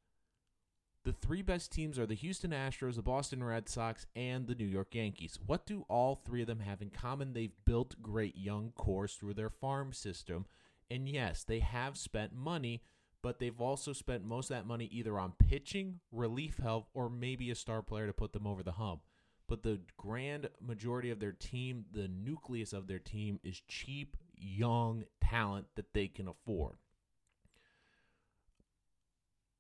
the 1.04 1.14
three 1.14 1.42
best 1.42 1.72
teams 1.72 1.98
are 1.98 2.06
the 2.06 2.14
Houston 2.14 2.52
Astros, 2.52 2.96
the 2.96 3.02
Boston 3.02 3.44
Red 3.44 3.68
Sox, 3.68 4.06
and 4.16 4.46
the 4.46 4.54
New 4.56 4.66
York 4.66 4.94
Yankees. 4.94 5.40
What 5.44 5.66
do 5.66 5.84
all 5.90 6.16
three 6.16 6.42
of 6.42 6.48
them 6.48 6.60
have 6.60 6.82
in 6.82 6.92
common? 6.92 7.34
They've 7.34 7.56
built 7.66 8.02
great 8.04 8.38
young 8.38 8.72
cores 8.76 9.16
through 9.16 9.34
their 9.34 9.50
farm 9.50 9.94
system. 9.94 10.46
And 10.92 11.10
yes, 11.10 11.44
they 11.44 11.60
have 11.60 11.98
spent 11.98 12.36
money, 12.36 12.84
but 13.24 13.40
they've 13.40 13.62
also 13.62 13.94
spent 13.94 14.26
most 14.26 14.50
of 14.50 14.56
that 14.56 14.68
money 14.68 14.90
either 14.92 15.20
on 15.20 15.34
pitching, 15.34 16.00
relief 16.12 16.58
help, 16.58 16.90
or 16.94 17.10
maybe 17.10 17.52
a 17.52 17.56
star 17.56 17.82
player 17.82 18.08
to 18.08 18.14
put 18.14 18.34
them 18.34 18.48
over 18.48 18.64
the 18.64 18.74
hump. 18.74 19.02
But 19.48 19.64
the 19.64 19.82
grand 19.98 20.50
majority 20.62 21.12
of 21.12 21.20
their 21.20 21.34
team, 21.34 21.86
the 21.92 22.08
nucleus 22.08 22.74
of 22.74 22.88
their 22.88 23.00
team, 23.00 23.40
is 23.44 23.62
cheap, 23.68 24.18
young 24.36 25.04
talent 25.22 25.68
that 25.76 25.94
they 25.94 26.08
can 26.08 26.28
afford. 26.28 26.78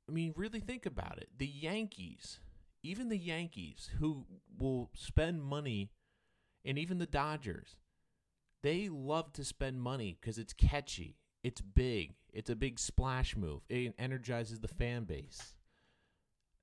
I 0.10 0.13
mean, 0.13 0.34
really 0.36 0.60
think 0.60 0.86
about 0.86 1.18
it. 1.18 1.30
The 1.38 1.48
Yankees, 1.48 2.39
even 2.84 3.10
the 3.10 3.18
Yankees, 3.18 3.89
who 4.00 4.25
will 4.58 4.89
spend 4.94 5.44
money, 5.44 5.91
and 6.65 6.77
even 6.77 6.98
the 6.98 7.06
Dodgers, 7.06 7.75
they 8.63 8.89
love 8.89 9.34
to 9.34 9.44
spend 9.44 9.82
money 9.82 10.18
because 10.20 10.38
it's 10.38 10.53
catchy, 10.53 11.18
it's 11.43 11.62
big, 11.62 12.13
it's 12.33 12.50
a 12.50 12.55
big 12.55 12.79
splash 12.79 13.36
move, 13.36 13.62
it 13.69 13.93
energizes 13.98 14.60
the 14.60 14.67
fan 14.67 15.05
base. 15.05 15.55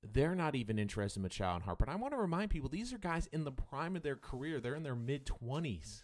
They're 0.01 0.35
not 0.35 0.55
even 0.55 0.79
interested 0.79 1.19
in 1.19 1.23
Machado 1.23 1.55
and 1.55 1.63
Harper. 1.63 1.83
And 1.83 1.91
I 1.91 1.97
want 1.97 2.13
to 2.13 2.19
remind 2.19 2.51
people 2.51 2.69
these 2.69 2.93
are 2.93 2.97
guys 2.97 3.27
in 3.27 3.43
the 3.43 3.51
prime 3.51 3.97
of 3.97 4.03
their 4.03 4.15
career. 4.15 4.59
They're 4.59 4.75
in 4.75 4.83
their 4.83 4.95
mid 4.95 5.25
20s. 5.25 6.03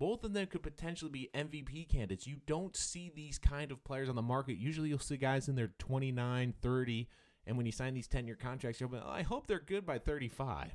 Both 0.00 0.24
of 0.24 0.32
them 0.32 0.48
could 0.48 0.64
potentially 0.64 1.10
be 1.12 1.30
MVP 1.32 1.88
candidates. 1.88 2.26
You 2.26 2.38
don't 2.44 2.76
see 2.76 3.12
these 3.14 3.38
kind 3.38 3.70
of 3.70 3.84
players 3.84 4.08
on 4.08 4.16
the 4.16 4.22
market. 4.22 4.56
Usually 4.56 4.88
you'll 4.88 4.98
see 4.98 5.16
guys 5.16 5.48
in 5.48 5.54
their 5.54 5.70
29, 5.78 6.54
30, 6.60 7.08
and 7.46 7.56
when 7.56 7.66
you 7.66 7.72
sign 7.72 7.94
these 7.94 8.08
10 8.08 8.26
year 8.26 8.34
contracts, 8.34 8.80
you'll 8.80 8.90
be, 8.90 8.98
oh, 8.98 9.08
I 9.08 9.22
hope 9.22 9.46
they're 9.46 9.60
good 9.60 9.86
by 9.86 9.98
35. 9.98 10.72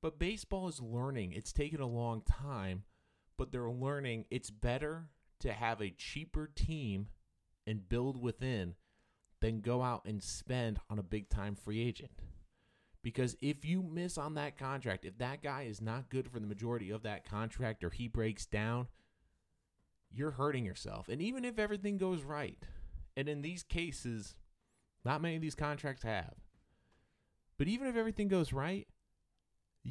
But 0.00 0.18
baseball 0.18 0.68
is 0.68 0.80
learning. 0.80 1.32
It's 1.32 1.52
taken 1.52 1.80
a 1.80 1.86
long 1.86 2.22
time, 2.22 2.84
but 3.36 3.52
they're 3.52 3.70
learning 3.70 4.24
it's 4.30 4.50
better 4.50 5.08
to 5.40 5.52
have 5.52 5.80
a 5.80 5.90
cheaper 5.90 6.50
team 6.54 7.08
and 7.66 7.88
build 7.88 8.20
within 8.20 8.74
than 9.40 9.60
go 9.60 9.82
out 9.82 10.02
and 10.06 10.22
spend 10.22 10.78
on 10.88 10.98
a 10.98 11.02
big 11.02 11.28
time 11.28 11.54
free 11.54 11.82
agent. 11.86 12.22
Because 13.02 13.36
if 13.40 13.64
you 13.64 13.82
miss 13.82 14.18
on 14.18 14.34
that 14.34 14.58
contract, 14.58 15.04
if 15.04 15.18
that 15.18 15.42
guy 15.42 15.62
is 15.62 15.80
not 15.80 16.08
good 16.08 16.28
for 16.28 16.40
the 16.40 16.46
majority 16.46 16.90
of 16.90 17.02
that 17.02 17.28
contract 17.28 17.84
or 17.84 17.90
he 17.90 18.08
breaks 18.08 18.46
down, 18.46 18.88
you're 20.10 20.32
hurting 20.32 20.64
yourself. 20.64 21.08
And 21.08 21.22
even 21.22 21.44
if 21.44 21.58
everything 21.58 21.98
goes 21.98 22.22
right, 22.22 22.58
and 23.16 23.28
in 23.28 23.42
these 23.42 23.62
cases, 23.62 24.34
not 25.04 25.22
many 25.22 25.36
of 25.36 25.42
these 25.42 25.54
contracts 25.54 26.02
have, 26.02 26.34
but 27.58 27.68
even 27.68 27.86
if 27.86 27.96
everything 27.96 28.28
goes 28.28 28.52
right, 28.52 28.88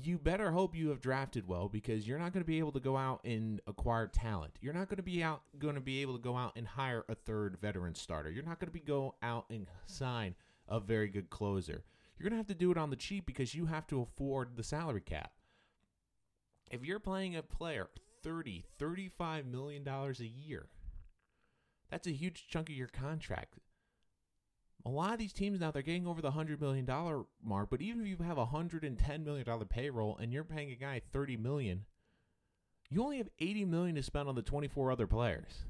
you 0.03 0.17
better 0.17 0.51
hope 0.51 0.75
you 0.75 0.89
have 0.89 0.99
drafted 0.99 1.47
well 1.47 1.69
because 1.69 2.07
you're 2.07 2.19
not 2.19 2.33
going 2.33 2.43
to 2.43 2.47
be 2.47 2.59
able 2.59 2.73
to 2.73 2.81
go 2.81 2.97
out 2.97 3.21
and 3.23 3.61
acquire 3.65 4.07
talent. 4.07 4.57
You're 4.59 4.73
not 4.73 4.89
going 4.89 4.97
to 4.97 5.03
be 5.03 5.23
out 5.23 5.41
going 5.57 5.75
to 5.75 5.81
be 5.81 6.01
able 6.01 6.17
to 6.17 6.21
go 6.21 6.35
out 6.35 6.53
and 6.57 6.67
hire 6.67 7.05
a 7.07 7.15
third 7.15 7.57
veteran 7.61 7.95
starter. 7.95 8.29
You're 8.29 8.43
not 8.43 8.59
going 8.59 8.67
to 8.67 8.73
be 8.73 8.81
go 8.81 9.15
out 9.23 9.45
and 9.49 9.67
sign 9.85 10.35
a 10.67 10.79
very 10.81 11.07
good 11.07 11.29
closer. 11.29 11.83
You're 12.17 12.29
going 12.29 12.33
to 12.33 12.37
have 12.37 12.47
to 12.47 12.53
do 12.53 12.71
it 12.71 12.77
on 12.77 12.89
the 12.89 12.95
cheap 12.95 13.25
because 13.25 13.55
you 13.55 13.67
have 13.67 13.87
to 13.87 14.01
afford 14.01 14.57
the 14.57 14.63
salary 14.63 15.01
cap. 15.01 15.31
If 16.69 16.83
you're 16.83 16.99
playing 16.99 17.35
a 17.37 17.43
player 17.43 17.87
30, 18.23 18.65
35 18.77 19.45
million 19.45 19.83
dollars 19.83 20.19
a 20.19 20.27
year, 20.27 20.65
that's 21.89 22.07
a 22.07 22.11
huge 22.11 22.47
chunk 22.49 22.69
of 22.69 22.75
your 22.75 22.87
contract. 22.87 23.59
A 24.85 24.89
lot 24.89 25.13
of 25.13 25.19
these 25.19 25.33
teams 25.33 25.59
now 25.59 25.71
they're 25.71 25.81
getting 25.81 26.05
over 26.05 26.21
the 26.21 26.31
hundred 26.31 26.61
million 26.61 26.85
dollar 26.85 27.23
mark, 27.43 27.69
but 27.71 27.81
even 27.81 28.01
if 28.01 28.07
you 28.07 28.17
have 28.25 28.37
a 28.37 28.45
hundred 28.45 28.83
and 28.83 28.97
ten 28.97 29.23
million 29.23 29.45
dollar 29.45 29.65
payroll 29.65 30.17
and 30.17 30.31
you're 30.31 30.43
paying 30.43 30.71
a 30.71 30.75
guy 30.75 31.01
thirty 31.11 31.37
million, 31.37 31.85
you 32.89 33.03
only 33.03 33.17
have 33.17 33.29
eighty 33.39 33.65
million 33.65 33.95
to 33.95 34.03
spend 34.03 34.29
on 34.29 34.35
the 34.35 34.41
twenty 34.41 34.67
four 34.67 34.91
other 34.91 35.07
players. 35.07 35.65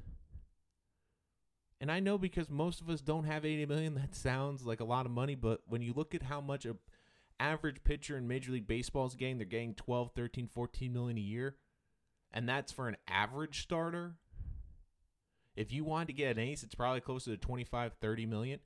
And 1.80 1.92
I 1.92 2.00
know 2.00 2.16
because 2.16 2.48
most 2.48 2.80
of 2.80 2.88
us 2.88 3.00
don't 3.00 3.24
have 3.24 3.44
80 3.44 3.66
million, 3.66 3.94
that 3.96 4.14
sounds 4.14 4.64
like 4.64 4.80
a 4.80 4.84
lot 4.84 5.04
of 5.04 5.12
money, 5.12 5.34
but 5.34 5.60
when 5.66 5.82
you 5.82 5.92
look 5.94 6.14
at 6.14 6.22
how 6.22 6.40
much 6.40 6.64
a 6.64 6.76
average 7.38 7.84
pitcher 7.84 8.16
in 8.16 8.26
Major 8.26 8.52
League 8.52 8.66
Baseball 8.66 9.06
is 9.06 9.14
getting, 9.14 9.38
they're 9.38 9.46
getting 9.46 9.74
12, 9.74 10.12
13, 10.16 10.48
14 10.48 10.92
million 10.92 11.18
a 11.18 11.20
year. 11.20 11.56
And 12.32 12.48
that's 12.48 12.72
for 12.72 12.88
an 12.88 12.96
average 13.08 13.62
starter. 13.62 14.14
If 15.54 15.72
you 15.72 15.84
wanted 15.84 16.08
to 16.08 16.12
get 16.14 16.36
an 16.36 16.42
ace, 16.42 16.62
it's 16.62 16.74
probably 16.74 17.00
closer 17.00 17.30
to 17.30 17.36
25, 17.36 17.92
30 18.00 18.26
million. 18.26 18.60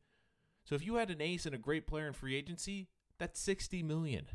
So 0.70 0.76
if 0.76 0.86
you 0.86 0.94
had 0.94 1.10
an 1.10 1.20
ace 1.20 1.46
and 1.46 1.54
a 1.56 1.58
great 1.58 1.88
player 1.88 2.06
in 2.06 2.12
free 2.12 2.36
agency, 2.36 2.86
that's 3.18 3.40
60 3.40 3.82
million. 3.82 4.26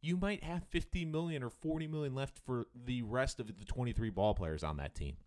You 0.00 0.16
might 0.16 0.42
have 0.42 0.64
50 0.70 1.04
million 1.04 1.42
or 1.42 1.50
40 1.50 1.86
million 1.86 2.14
left 2.14 2.38
for 2.38 2.68
the 2.74 3.02
rest 3.02 3.38
of 3.38 3.46
the 3.46 3.66
23 3.66 4.08
ball 4.08 4.32
players 4.32 4.64
on 4.64 4.78
that 4.78 4.94
team. 4.94 5.18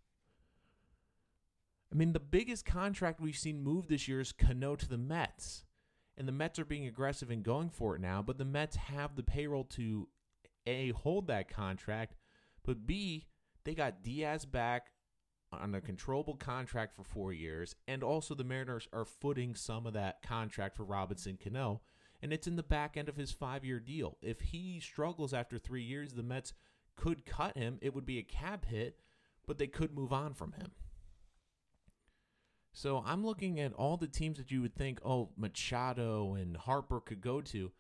I 1.91 1.95
mean, 1.95 2.13
the 2.13 2.19
biggest 2.19 2.65
contract 2.65 3.21
we've 3.21 3.37
seen 3.37 3.61
move 3.61 3.87
this 3.87 4.07
year 4.07 4.21
is 4.21 4.31
Cano 4.31 4.75
to 4.75 4.89
the 4.89 4.97
Mets. 4.97 5.65
And 6.17 6.27
the 6.27 6.31
Mets 6.31 6.57
are 6.57 6.65
being 6.65 6.87
aggressive 6.87 7.29
and 7.29 7.43
going 7.43 7.69
for 7.69 7.95
it 7.95 8.01
now, 8.01 8.23
but 8.23 8.39
the 8.39 8.43
Mets 8.43 8.75
have 8.75 9.15
the 9.15 9.21
payroll 9.21 9.65
to 9.65 10.07
A, 10.65 10.89
hold 10.93 11.27
that 11.27 11.47
contract, 11.47 12.15
but 12.65 12.87
B, 12.87 13.27
they 13.65 13.75
got 13.75 14.01
Diaz 14.01 14.45
back 14.45 14.92
on 15.61 15.75
a 15.75 15.81
controllable 15.81 16.35
contract 16.35 16.95
for 16.95 17.03
four 17.03 17.33
years, 17.33 17.75
and 17.87 18.03
also 18.03 18.35
the 18.35 18.43
Mariners 18.43 18.87
are 18.93 19.05
footing 19.05 19.55
some 19.55 19.85
of 19.85 19.93
that 19.93 20.21
contract 20.21 20.75
for 20.75 20.83
Robinson 20.83 21.37
Cano, 21.41 21.81
and 22.21 22.31
it's 22.31 22.47
in 22.47 22.55
the 22.55 22.63
back 22.63 22.97
end 22.97 23.09
of 23.09 23.17
his 23.17 23.31
five 23.31 23.65
year 23.65 23.79
deal. 23.79 24.17
If 24.21 24.39
he 24.39 24.79
struggles 24.79 25.33
after 25.33 25.57
three 25.57 25.83
years, 25.83 26.13
the 26.13 26.23
Mets 26.23 26.53
could 26.95 27.25
cut 27.25 27.57
him. 27.57 27.79
It 27.81 27.93
would 27.93 28.05
be 28.05 28.19
a 28.19 28.23
cap 28.23 28.65
hit, 28.65 28.99
but 29.45 29.57
they 29.57 29.67
could 29.67 29.93
move 29.93 30.13
on 30.13 30.33
from 30.33 30.53
him. 30.53 30.71
So 32.71 33.03
I'm 33.05 33.25
looking 33.25 33.59
at 33.59 33.73
all 33.73 33.97
the 33.97 34.07
teams 34.07 34.37
that 34.39 34.51
you 34.51 34.61
would 34.61 34.75
think, 34.75 34.99
oh, 35.05 35.29
Machado 35.37 36.33
and 36.33 36.57
Harper 36.57 36.99
could 36.99 37.21
go 37.21 37.39
to. 37.41 37.71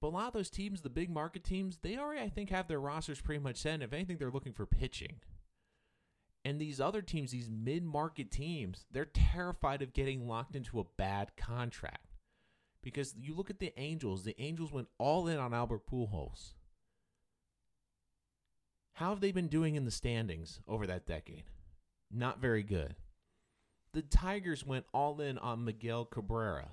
But 0.00 0.08
a 0.08 0.10
lot 0.10 0.28
of 0.28 0.32
those 0.32 0.50
teams, 0.50 0.80
the 0.80 0.88
big 0.88 1.10
market 1.10 1.44
teams, 1.44 1.78
they 1.82 1.98
already, 1.98 2.20
I 2.20 2.28
think, 2.28 2.50
have 2.50 2.68
their 2.68 2.80
rosters 2.80 3.20
pretty 3.20 3.42
much 3.42 3.56
set. 3.56 3.82
If 3.82 3.92
anything, 3.92 4.16
they're 4.16 4.30
looking 4.30 4.52
for 4.52 4.66
pitching. 4.66 5.16
And 6.44 6.58
these 6.58 6.80
other 6.80 7.02
teams, 7.02 7.30
these 7.30 7.50
mid 7.50 7.84
market 7.84 8.30
teams, 8.30 8.86
they're 8.90 9.04
terrified 9.04 9.82
of 9.82 9.92
getting 9.92 10.26
locked 10.26 10.56
into 10.56 10.80
a 10.80 10.86
bad 10.96 11.36
contract. 11.36 12.16
Because 12.82 13.14
you 13.18 13.34
look 13.34 13.50
at 13.50 13.58
the 13.58 13.78
Angels, 13.78 14.24
the 14.24 14.40
Angels 14.40 14.72
went 14.72 14.88
all 14.98 15.28
in 15.28 15.38
on 15.38 15.52
Albert 15.52 15.86
Pujols. 15.86 16.54
How 18.94 19.10
have 19.10 19.20
they 19.20 19.32
been 19.32 19.48
doing 19.48 19.74
in 19.74 19.84
the 19.84 19.90
standings 19.90 20.60
over 20.66 20.86
that 20.86 21.06
decade? 21.06 21.44
Not 22.10 22.40
very 22.40 22.62
good 22.62 22.96
the 23.92 24.02
Tigers 24.02 24.64
went 24.64 24.86
all 24.92 25.20
in 25.20 25.38
on 25.38 25.64
Miguel 25.64 26.04
Cabrera. 26.04 26.68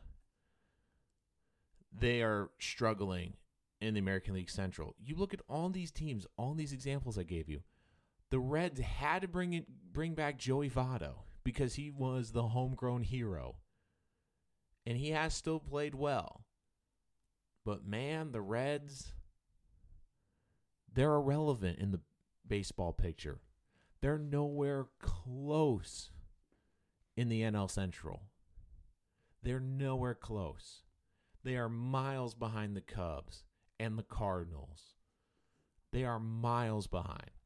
They 1.97 2.21
are 2.21 2.49
struggling 2.59 3.33
in 3.81 3.93
the 3.93 3.99
American 3.99 4.33
League 4.33 4.49
Central. 4.49 4.95
You 4.99 5.15
look 5.15 5.33
at 5.33 5.41
all 5.49 5.69
these 5.69 5.91
teams, 5.91 6.27
all 6.37 6.53
these 6.53 6.73
examples 6.73 7.17
I 7.17 7.23
gave 7.23 7.49
you. 7.49 7.61
The 8.29 8.39
Reds 8.39 8.79
had 8.79 9.21
to 9.21 9.27
bring 9.27 9.53
it, 9.53 9.65
bring 9.93 10.13
back 10.13 10.37
Joey 10.37 10.69
Votto 10.69 11.23
because 11.43 11.75
he 11.75 11.89
was 11.89 12.31
the 12.31 12.49
homegrown 12.49 13.03
hero. 13.03 13.55
And 14.85 14.97
he 14.97 15.11
has 15.11 15.33
still 15.33 15.59
played 15.59 15.95
well. 15.95 16.43
But 17.65 17.85
man, 17.85 18.31
the 18.31 18.41
Reds 18.41 19.13
they're 20.97 21.13
irrelevant 21.13 21.77
in 21.77 21.91
the 21.91 21.99
baseball 22.47 22.91
picture. 22.91 23.39
They're 24.01 24.17
nowhere 24.17 24.87
close 24.99 26.09
in 27.15 27.29
the 27.29 27.43
NL 27.43 27.69
Central. 27.69 28.23
They're 29.43 29.59
nowhere 29.59 30.15
close. 30.15 30.81
They 31.43 31.55
are 31.55 31.69
miles 31.69 32.33
behind 32.33 32.75
the 32.75 32.81
Cubs 32.81 33.43
and 33.79 33.95
the 33.95 34.03
Cardinals. 34.03 34.95
They 35.91 36.03
are 36.03 36.19
miles 36.19 36.87
behind. 36.87 37.36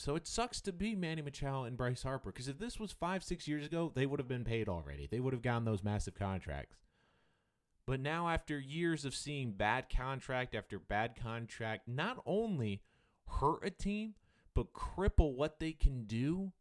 So 0.00 0.16
it 0.16 0.26
sucks 0.26 0.62
to 0.62 0.72
be 0.72 0.96
Manny 0.96 1.20
Machado 1.20 1.64
and 1.64 1.76
Bryce 1.76 2.04
Harper 2.04 2.32
because 2.32 2.48
if 2.48 2.58
this 2.58 2.80
was 2.80 2.90
five, 2.90 3.22
six 3.22 3.46
years 3.46 3.66
ago, 3.66 3.92
they 3.94 4.06
would 4.06 4.18
have 4.18 4.26
been 4.26 4.44
paid 4.44 4.66
already. 4.66 5.06
They 5.06 5.20
would 5.20 5.34
have 5.34 5.42
gotten 5.42 5.66
those 5.66 5.84
massive 5.84 6.14
contracts. 6.14 6.78
But 7.84 8.00
now, 8.00 8.30
after 8.30 8.58
years 8.58 9.04
of 9.04 9.14
seeing 9.14 9.50
bad 9.52 9.94
contract 9.94 10.54
after 10.54 10.78
bad 10.78 11.16
contract, 11.22 11.86
not 11.86 12.22
only 12.24 12.80
hurt 13.26 13.62
a 13.62 13.68
team, 13.68 14.14
but 14.54 14.72
cripple 14.72 15.34
what 15.34 15.60
they 15.60 15.72
can 15.72 16.04
do 16.04 16.52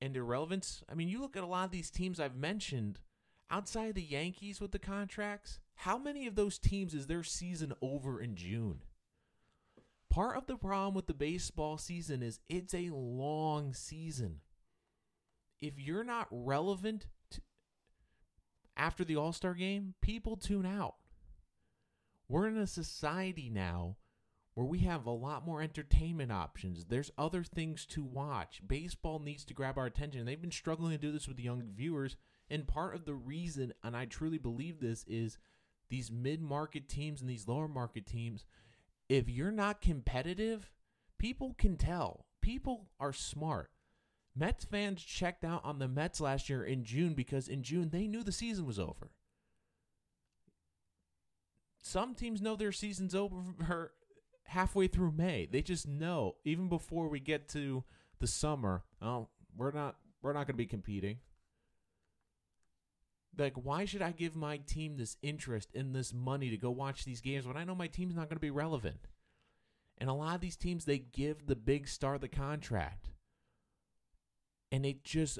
and 0.00 0.16
irrelevance. 0.16 0.82
I 0.90 0.94
mean, 0.94 1.08
you 1.08 1.20
look 1.20 1.36
at 1.36 1.44
a 1.44 1.46
lot 1.46 1.66
of 1.66 1.70
these 1.70 1.92
teams 1.92 2.18
I've 2.18 2.34
mentioned 2.34 2.98
outside 3.52 3.88
of 3.88 3.94
the 3.94 4.02
Yankees 4.02 4.60
with 4.60 4.72
the 4.72 4.80
contracts, 4.80 5.60
how 5.76 5.96
many 5.96 6.26
of 6.26 6.34
those 6.34 6.58
teams 6.58 6.92
is 6.92 7.06
their 7.06 7.22
season 7.22 7.72
over 7.80 8.20
in 8.20 8.34
June? 8.34 8.80
Part 10.10 10.36
of 10.36 10.46
the 10.46 10.56
problem 10.56 10.94
with 10.94 11.06
the 11.06 11.14
baseball 11.14 11.78
season 11.78 12.20
is 12.22 12.40
it's 12.48 12.74
a 12.74 12.90
long 12.90 13.72
season. 13.72 14.40
If 15.60 15.78
you're 15.78 16.04
not 16.04 16.26
relevant 16.30 17.06
to, 17.30 17.40
after 18.76 19.04
the 19.04 19.16
All 19.16 19.32
Star 19.32 19.54
game, 19.54 19.94
people 20.02 20.36
tune 20.36 20.66
out. 20.66 20.96
We're 22.28 22.48
in 22.48 22.56
a 22.56 22.66
society 22.66 23.50
now 23.50 23.96
where 24.54 24.66
we 24.66 24.80
have 24.80 25.06
a 25.06 25.10
lot 25.10 25.46
more 25.46 25.62
entertainment 25.62 26.32
options. 26.32 26.86
There's 26.86 27.12
other 27.16 27.44
things 27.44 27.86
to 27.86 28.02
watch. 28.02 28.62
Baseball 28.66 29.20
needs 29.20 29.44
to 29.44 29.54
grab 29.54 29.78
our 29.78 29.86
attention. 29.86 30.26
They've 30.26 30.40
been 30.40 30.50
struggling 30.50 30.90
to 30.92 30.98
do 30.98 31.12
this 31.12 31.28
with 31.28 31.36
the 31.36 31.44
young 31.44 31.62
viewers. 31.74 32.16
And 32.48 32.66
part 32.66 32.96
of 32.96 33.04
the 33.04 33.14
reason, 33.14 33.72
and 33.84 33.96
I 33.96 34.06
truly 34.06 34.38
believe 34.38 34.80
this, 34.80 35.04
is 35.06 35.38
these 35.88 36.10
mid 36.10 36.40
market 36.40 36.88
teams 36.88 37.20
and 37.20 37.30
these 37.30 37.46
lower 37.46 37.68
market 37.68 38.06
teams 38.06 38.44
if 39.10 39.28
you're 39.28 39.50
not 39.50 39.80
competitive, 39.80 40.70
people 41.18 41.54
can 41.58 41.76
tell. 41.76 42.26
People 42.40 42.86
are 43.00 43.12
smart. 43.12 43.70
Mets 44.36 44.64
fans 44.64 45.02
checked 45.02 45.44
out 45.44 45.64
on 45.64 45.80
the 45.80 45.88
Mets 45.88 46.20
last 46.20 46.48
year 46.48 46.62
in 46.62 46.84
June 46.84 47.14
because 47.14 47.48
in 47.48 47.64
June 47.64 47.90
they 47.90 48.06
knew 48.06 48.22
the 48.22 48.30
season 48.30 48.64
was 48.64 48.78
over. 48.78 49.10
Some 51.82 52.14
teams 52.14 52.40
know 52.40 52.54
their 52.54 52.70
season's 52.70 53.14
over 53.14 53.92
halfway 54.44 54.86
through 54.86 55.12
May. 55.12 55.48
They 55.50 55.62
just 55.62 55.88
know 55.88 56.36
even 56.44 56.68
before 56.68 57.08
we 57.08 57.18
get 57.18 57.48
to 57.48 57.82
the 58.20 58.28
summer, 58.28 58.84
oh, 59.02 59.26
we're 59.56 59.72
not 59.72 59.96
we're 60.22 60.34
not 60.34 60.46
going 60.46 60.54
to 60.54 60.54
be 60.54 60.66
competing. 60.66 61.18
Like, 63.38 63.54
why 63.54 63.84
should 63.84 64.02
I 64.02 64.12
give 64.12 64.34
my 64.34 64.58
team 64.58 64.96
this 64.96 65.16
interest 65.22 65.70
in 65.72 65.92
this 65.92 66.12
money 66.12 66.50
to 66.50 66.56
go 66.56 66.70
watch 66.70 67.04
these 67.04 67.20
games 67.20 67.46
when 67.46 67.56
I 67.56 67.64
know 67.64 67.74
my 67.74 67.86
team's 67.86 68.16
not 68.16 68.28
going 68.28 68.36
to 68.36 68.40
be 68.40 68.50
relevant? 68.50 69.08
And 69.98 70.10
a 70.10 70.14
lot 70.14 70.34
of 70.34 70.40
these 70.40 70.56
teams, 70.56 70.84
they 70.84 70.98
give 70.98 71.46
the 71.46 71.56
big 71.56 71.86
star 71.86 72.18
the 72.18 72.28
contract. 72.28 73.10
And 74.72 74.84
it 74.86 75.04
just 75.04 75.38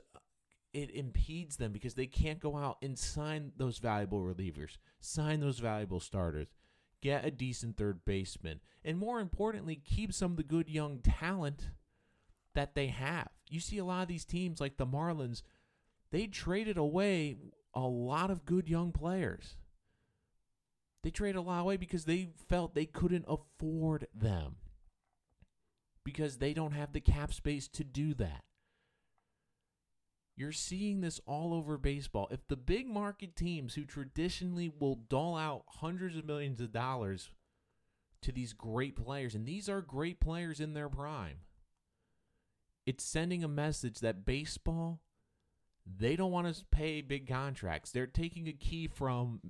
it 0.72 0.90
impedes 0.94 1.56
them 1.56 1.72
because 1.72 1.94
they 1.94 2.06
can't 2.06 2.40
go 2.40 2.56
out 2.56 2.78
and 2.82 2.98
sign 2.98 3.52
those 3.56 3.78
valuable 3.78 4.20
relievers, 4.20 4.78
sign 5.00 5.40
those 5.40 5.58
valuable 5.58 6.00
starters, 6.00 6.48
get 7.00 7.24
a 7.24 7.30
decent 7.30 7.76
third 7.76 8.04
baseman, 8.04 8.60
and 8.84 8.98
more 8.98 9.20
importantly, 9.20 9.80
keep 9.84 10.12
some 10.12 10.32
of 10.32 10.36
the 10.36 10.42
good 10.42 10.68
young 10.68 10.98
talent 10.98 11.70
that 12.54 12.74
they 12.74 12.88
have. 12.88 13.28
You 13.48 13.60
see 13.60 13.78
a 13.78 13.84
lot 13.84 14.02
of 14.02 14.08
these 14.08 14.24
teams 14.24 14.60
like 14.60 14.76
the 14.76 14.86
Marlins, 14.86 15.42
they 16.12 16.26
traded 16.26 16.76
away 16.76 17.36
a 17.74 17.80
lot 17.80 18.30
of 18.30 18.44
good 18.44 18.68
young 18.68 18.92
players. 18.92 19.56
They 21.02 21.10
traded 21.10 21.36
a 21.36 21.42
lot 21.42 21.60
away 21.60 21.76
because 21.76 22.04
they 22.04 22.30
felt 22.48 22.74
they 22.74 22.86
couldn't 22.86 23.24
afford 23.26 24.06
them. 24.14 24.56
Because 26.04 26.38
they 26.38 26.52
don't 26.52 26.72
have 26.72 26.92
the 26.92 27.00
cap 27.00 27.32
space 27.32 27.68
to 27.68 27.84
do 27.84 28.14
that. 28.14 28.44
You're 30.36 30.52
seeing 30.52 31.00
this 31.00 31.20
all 31.26 31.52
over 31.52 31.76
baseball. 31.76 32.26
If 32.30 32.48
the 32.48 32.56
big 32.56 32.86
market 32.86 33.36
teams 33.36 33.74
who 33.74 33.84
traditionally 33.84 34.70
will 34.78 34.94
dole 34.94 35.36
out 35.36 35.64
hundreds 35.66 36.16
of 36.16 36.24
millions 36.24 36.60
of 36.60 36.72
dollars 36.72 37.30
to 38.22 38.32
these 38.32 38.54
great 38.54 38.96
players, 38.96 39.34
and 39.34 39.44
these 39.44 39.68
are 39.68 39.82
great 39.82 40.18
players 40.18 40.58
in 40.58 40.72
their 40.72 40.88
prime, 40.88 41.40
it's 42.86 43.04
sending 43.04 43.44
a 43.44 43.48
message 43.48 44.00
that 44.00 44.24
baseball 44.24 45.00
they 45.98 46.16
don't 46.16 46.32
want 46.32 46.54
to 46.54 46.64
pay 46.66 47.00
big 47.00 47.28
contracts. 47.28 47.90
They're 47.90 48.06
taking 48.06 48.48
a 48.48 48.52
key 48.52 48.88
from 48.88 49.40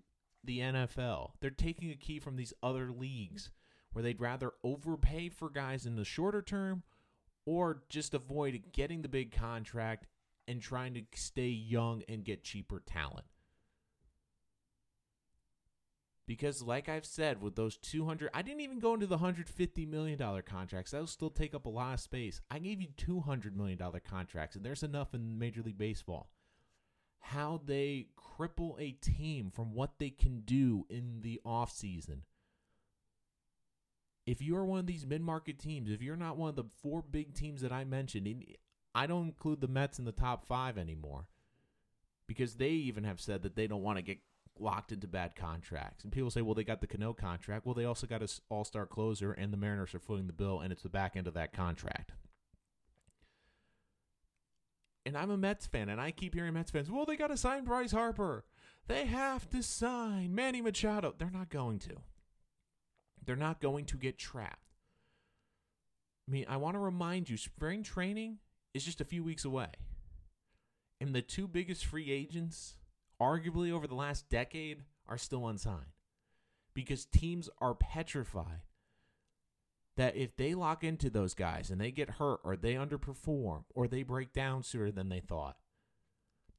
the 0.44 0.60
NFL. 0.60 1.32
They're 1.40 1.50
taking 1.50 1.90
a 1.90 1.96
key 1.96 2.18
from 2.18 2.36
these 2.36 2.52
other 2.62 2.90
leagues 2.90 3.50
where 3.92 4.02
they'd 4.02 4.20
rather 4.20 4.52
overpay 4.62 5.28
for 5.30 5.50
guys 5.50 5.86
in 5.86 5.96
the 5.96 6.04
shorter 6.04 6.42
term 6.42 6.82
or 7.44 7.82
just 7.88 8.14
avoid 8.14 8.62
getting 8.72 9.02
the 9.02 9.08
big 9.08 9.32
contract 9.32 10.06
and 10.46 10.60
trying 10.60 10.94
to 10.94 11.02
stay 11.14 11.48
young 11.48 12.02
and 12.08 12.24
get 12.24 12.44
cheaper 12.44 12.82
talent. 12.86 13.26
Because, 16.30 16.62
like 16.62 16.88
I've 16.88 17.04
said, 17.04 17.42
with 17.42 17.56
those 17.56 17.76
200, 17.78 18.30
I 18.32 18.42
didn't 18.42 18.60
even 18.60 18.78
go 18.78 18.94
into 18.94 19.08
the 19.08 19.18
$150 19.18 19.88
million 19.88 20.16
contracts. 20.46 20.92
That'll 20.92 21.08
still 21.08 21.28
take 21.28 21.56
up 21.56 21.66
a 21.66 21.68
lot 21.68 21.94
of 21.94 21.98
space. 21.98 22.40
I 22.48 22.60
gave 22.60 22.80
you 22.80 22.86
$200 22.96 23.56
million 23.56 23.76
contracts, 24.08 24.54
and 24.54 24.64
there's 24.64 24.84
enough 24.84 25.12
in 25.12 25.40
Major 25.40 25.60
League 25.60 25.76
Baseball. 25.76 26.30
How 27.18 27.60
they 27.66 28.10
cripple 28.16 28.80
a 28.80 28.92
team 28.92 29.50
from 29.50 29.74
what 29.74 29.98
they 29.98 30.10
can 30.10 30.42
do 30.42 30.86
in 30.88 31.18
the 31.22 31.40
offseason. 31.44 32.18
If 34.24 34.40
you 34.40 34.56
are 34.56 34.64
one 34.64 34.78
of 34.78 34.86
these 34.86 35.04
mid 35.04 35.22
market 35.22 35.58
teams, 35.58 35.90
if 35.90 36.00
you're 36.00 36.14
not 36.14 36.36
one 36.36 36.50
of 36.50 36.54
the 36.54 36.70
four 36.80 37.02
big 37.02 37.34
teams 37.34 37.60
that 37.62 37.72
I 37.72 37.82
mentioned, 37.82 38.44
I 38.94 39.08
don't 39.08 39.26
include 39.26 39.60
the 39.60 39.66
Mets 39.66 39.98
in 39.98 40.04
the 40.04 40.12
top 40.12 40.46
five 40.46 40.78
anymore 40.78 41.26
because 42.28 42.54
they 42.54 42.68
even 42.68 43.02
have 43.02 43.20
said 43.20 43.42
that 43.42 43.56
they 43.56 43.66
don't 43.66 43.82
want 43.82 43.98
to 43.98 44.02
get 44.02 44.18
locked 44.60 44.92
into 44.92 45.06
bad 45.06 45.34
contracts. 45.34 46.04
And 46.04 46.12
people 46.12 46.30
say, 46.30 46.42
well, 46.42 46.54
they 46.54 46.64
got 46.64 46.80
the 46.80 46.86
Cano 46.86 47.12
contract. 47.12 47.64
Well, 47.64 47.74
they 47.74 47.84
also 47.84 48.06
got 48.06 48.22
an 48.22 48.28
all 48.48 48.64
star 48.64 48.86
closer, 48.86 49.32
and 49.32 49.52
the 49.52 49.56
Mariners 49.56 49.94
are 49.94 50.00
footing 50.00 50.26
the 50.26 50.32
bill, 50.32 50.60
and 50.60 50.72
it's 50.72 50.82
the 50.82 50.88
back 50.88 51.16
end 51.16 51.26
of 51.26 51.34
that 51.34 51.52
contract. 51.52 52.12
And 55.06 55.16
I'm 55.16 55.30
a 55.30 55.36
Mets 55.36 55.66
fan, 55.66 55.88
and 55.88 56.00
I 56.00 56.10
keep 56.10 56.34
hearing 56.34 56.52
Mets 56.52 56.70
fans, 56.70 56.90
well, 56.90 57.06
they 57.06 57.16
got 57.16 57.28
to 57.28 57.36
sign 57.36 57.64
Bryce 57.64 57.92
Harper. 57.92 58.44
They 58.86 59.06
have 59.06 59.48
to 59.50 59.62
sign 59.62 60.34
Manny 60.34 60.60
Machado. 60.60 61.14
They're 61.16 61.30
not 61.30 61.48
going 61.48 61.78
to. 61.80 61.96
They're 63.24 63.36
not 63.36 63.60
going 63.60 63.84
to 63.86 63.96
get 63.96 64.18
trapped. 64.18 64.74
I 66.28 66.32
mean, 66.32 66.46
I 66.48 66.56
want 66.58 66.74
to 66.74 66.80
remind 66.80 67.28
you 67.28 67.36
spring 67.36 67.82
training 67.82 68.38
is 68.74 68.84
just 68.84 69.00
a 69.00 69.04
few 69.04 69.24
weeks 69.24 69.44
away. 69.44 69.68
And 71.00 71.14
the 71.14 71.22
two 71.22 71.48
biggest 71.48 71.84
free 71.86 72.10
agents 72.10 72.74
arguably 73.20 73.72
over 73.72 73.86
the 73.86 73.94
last 73.94 74.28
decade, 74.28 74.82
are 75.08 75.18
still 75.18 75.48
unsigned 75.48 75.92
because 76.72 77.04
teams 77.04 77.50
are 77.58 77.74
petrified 77.74 78.62
that 79.96 80.16
if 80.16 80.36
they 80.36 80.54
lock 80.54 80.84
into 80.84 81.10
those 81.10 81.34
guys 81.34 81.70
and 81.70 81.80
they 81.80 81.90
get 81.90 82.10
hurt 82.10 82.40
or 82.44 82.56
they 82.56 82.74
underperform 82.74 83.64
or 83.74 83.86
they 83.88 84.02
break 84.02 84.32
down 84.32 84.62
sooner 84.62 84.90
than 84.90 85.08
they 85.08 85.20
thought, 85.20 85.56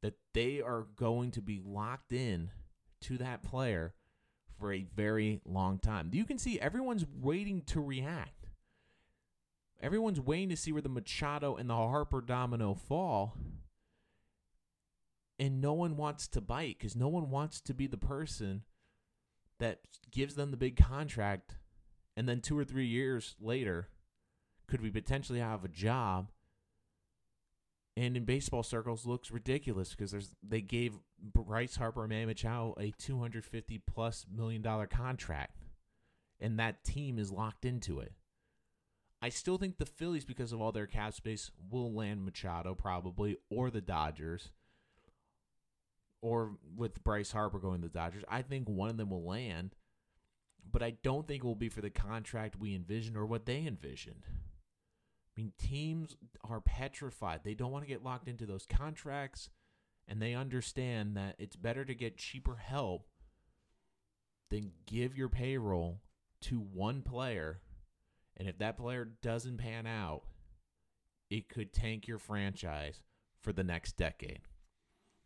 that 0.01 0.15
they 0.33 0.61
are 0.61 0.87
going 0.95 1.31
to 1.31 1.41
be 1.41 1.61
locked 1.63 2.11
in 2.11 2.51
to 2.99 3.17
that 3.17 3.41
player 3.41 3.93
for 4.59 4.73
a 4.73 4.85
very 4.95 5.41
long 5.45 5.79
time. 5.79 6.09
You 6.13 6.25
can 6.25 6.37
see 6.37 6.59
everyone's 6.59 7.05
waiting 7.19 7.61
to 7.67 7.81
react. 7.81 8.47
Everyone's 9.81 10.21
waiting 10.21 10.49
to 10.49 10.57
see 10.57 10.71
where 10.71 10.81
the 10.81 10.89
Machado 10.89 11.55
and 11.55 11.69
the 11.69 11.75
Harper 11.75 12.21
domino 12.21 12.75
fall 12.75 13.35
and 15.41 15.59
no 15.59 15.73
one 15.73 15.97
wants 15.97 16.27
to 16.27 16.39
bite 16.39 16.77
because 16.77 16.95
no 16.95 17.07
one 17.07 17.31
wants 17.31 17.59
to 17.59 17.73
be 17.73 17.87
the 17.87 17.97
person 17.97 18.61
that 19.57 19.79
gives 20.11 20.35
them 20.35 20.51
the 20.51 20.57
big 20.57 20.77
contract 20.77 21.55
and 22.15 22.29
then 22.29 22.39
two 22.39 22.57
or 22.57 22.63
three 22.63 22.85
years 22.85 23.35
later 23.41 23.87
could 24.67 24.81
we 24.81 24.91
potentially 24.91 25.39
have 25.39 25.65
a 25.65 25.67
job 25.67 26.29
and 27.97 28.15
in 28.15 28.23
baseball 28.23 28.61
circles 28.61 29.07
looks 29.07 29.31
ridiculous 29.31 29.89
because 29.89 30.11
there's 30.11 30.35
they 30.47 30.61
gave 30.61 30.93
Bryce 31.19 31.75
Harper 31.75 32.03
and 32.03 32.09
Manny 32.09 32.27
Machado 32.27 32.75
a 32.79 32.91
250 32.91 33.79
plus 33.79 34.25
million 34.31 34.61
dollar 34.61 34.85
contract 34.85 35.57
and 36.39 36.59
that 36.59 36.83
team 36.83 37.19
is 37.19 37.31
locked 37.31 37.65
into 37.65 37.99
it. 37.99 38.13
I 39.21 39.29
still 39.29 39.57
think 39.57 39.77
the 39.77 39.85
Phillies 39.85 40.25
because 40.25 40.51
of 40.51 40.61
all 40.61 40.71
their 40.71 40.87
cap 40.87 41.13
space 41.13 41.51
will 41.69 41.93
land 41.93 42.25
Machado 42.25 42.73
probably 42.73 43.37
or 43.49 43.69
the 43.69 43.81
Dodgers 43.81 44.51
or 46.21 46.51
with 46.75 47.03
Bryce 47.03 47.31
Harper 47.31 47.59
going 47.59 47.81
to 47.81 47.87
the 47.87 47.93
Dodgers, 47.93 48.23
I 48.29 48.41
think 48.41 48.69
one 48.69 48.89
of 48.89 48.97
them 48.97 49.09
will 49.09 49.25
land, 49.25 49.75
but 50.69 50.83
I 50.83 50.91
don't 51.03 51.27
think 51.27 51.43
it 51.43 51.47
will 51.47 51.55
be 51.55 51.69
for 51.69 51.81
the 51.81 51.89
contract 51.89 52.59
we 52.59 52.75
envisioned 52.75 53.17
or 53.17 53.25
what 53.25 53.45
they 53.45 53.65
envisioned. 53.65 54.23
I 54.27 55.41
mean, 55.41 55.53
teams 55.57 56.15
are 56.43 56.61
petrified. 56.61 57.41
They 57.43 57.53
don't 57.53 57.71
want 57.71 57.83
to 57.83 57.89
get 57.89 58.03
locked 58.03 58.27
into 58.27 58.45
those 58.45 58.65
contracts, 58.65 59.49
and 60.07 60.21
they 60.21 60.35
understand 60.35 61.15
that 61.17 61.35
it's 61.39 61.55
better 61.55 61.85
to 61.85 61.95
get 61.95 62.17
cheaper 62.17 62.57
help 62.57 63.07
than 64.49 64.71
give 64.85 65.17
your 65.17 65.29
payroll 65.29 66.01
to 66.41 66.59
one 66.59 67.01
player. 67.01 67.61
And 68.37 68.47
if 68.47 68.57
that 68.59 68.77
player 68.77 69.05
doesn't 69.21 69.57
pan 69.57 69.87
out, 69.87 70.23
it 71.29 71.47
could 71.47 71.73
tank 71.73 72.07
your 72.07 72.17
franchise 72.17 73.01
for 73.41 73.53
the 73.53 73.63
next 73.63 73.95
decade. 73.95 74.41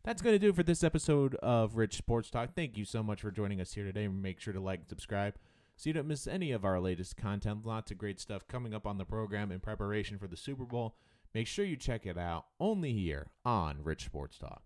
That's 0.06 0.22
going 0.22 0.36
to 0.36 0.38
do 0.38 0.50
it 0.50 0.54
for 0.54 0.62
this 0.62 0.84
episode 0.84 1.34
of 1.42 1.76
Rich 1.76 1.96
Sports 1.96 2.30
Talk. 2.30 2.54
Thank 2.54 2.78
you 2.78 2.84
so 2.84 3.02
much 3.02 3.22
for 3.22 3.32
joining 3.32 3.60
us 3.60 3.72
here 3.72 3.82
today. 3.82 4.06
Make 4.06 4.38
sure 4.38 4.52
to 4.52 4.60
like 4.60 4.78
and 4.78 4.88
subscribe 4.88 5.34
so 5.74 5.90
you 5.90 5.94
don't 5.94 6.06
miss 6.06 6.28
any 6.28 6.52
of 6.52 6.64
our 6.64 6.78
latest 6.78 7.16
content. 7.16 7.66
Lots 7.66 7.90
of 7.90 7.98
great 7.98 8.20
stuff 8.20 8.46
coming 8.46 8.72
up 8.72 8.86
on 8.86 8.98
the 8.98 9.04
program 9.04 9.50
in 9.50 9.58
preparation 9.58 10.16
for 10.16 10.28
the 10.28 10.36
Super 10.36 10.62
Bowl. 10.62 10.94
Make 11.34 11.48
sure 11.48 11.64
you 11.64 11.74
check 11.74 12.06
it 12.06 12.16
out 12.16 12.44
only 12.60 12.92
here 12.92 13.32
on 13.44 13.82
Rich 13.82 14.04
Sports 14.04 14.38
Talk. 14.38 14.62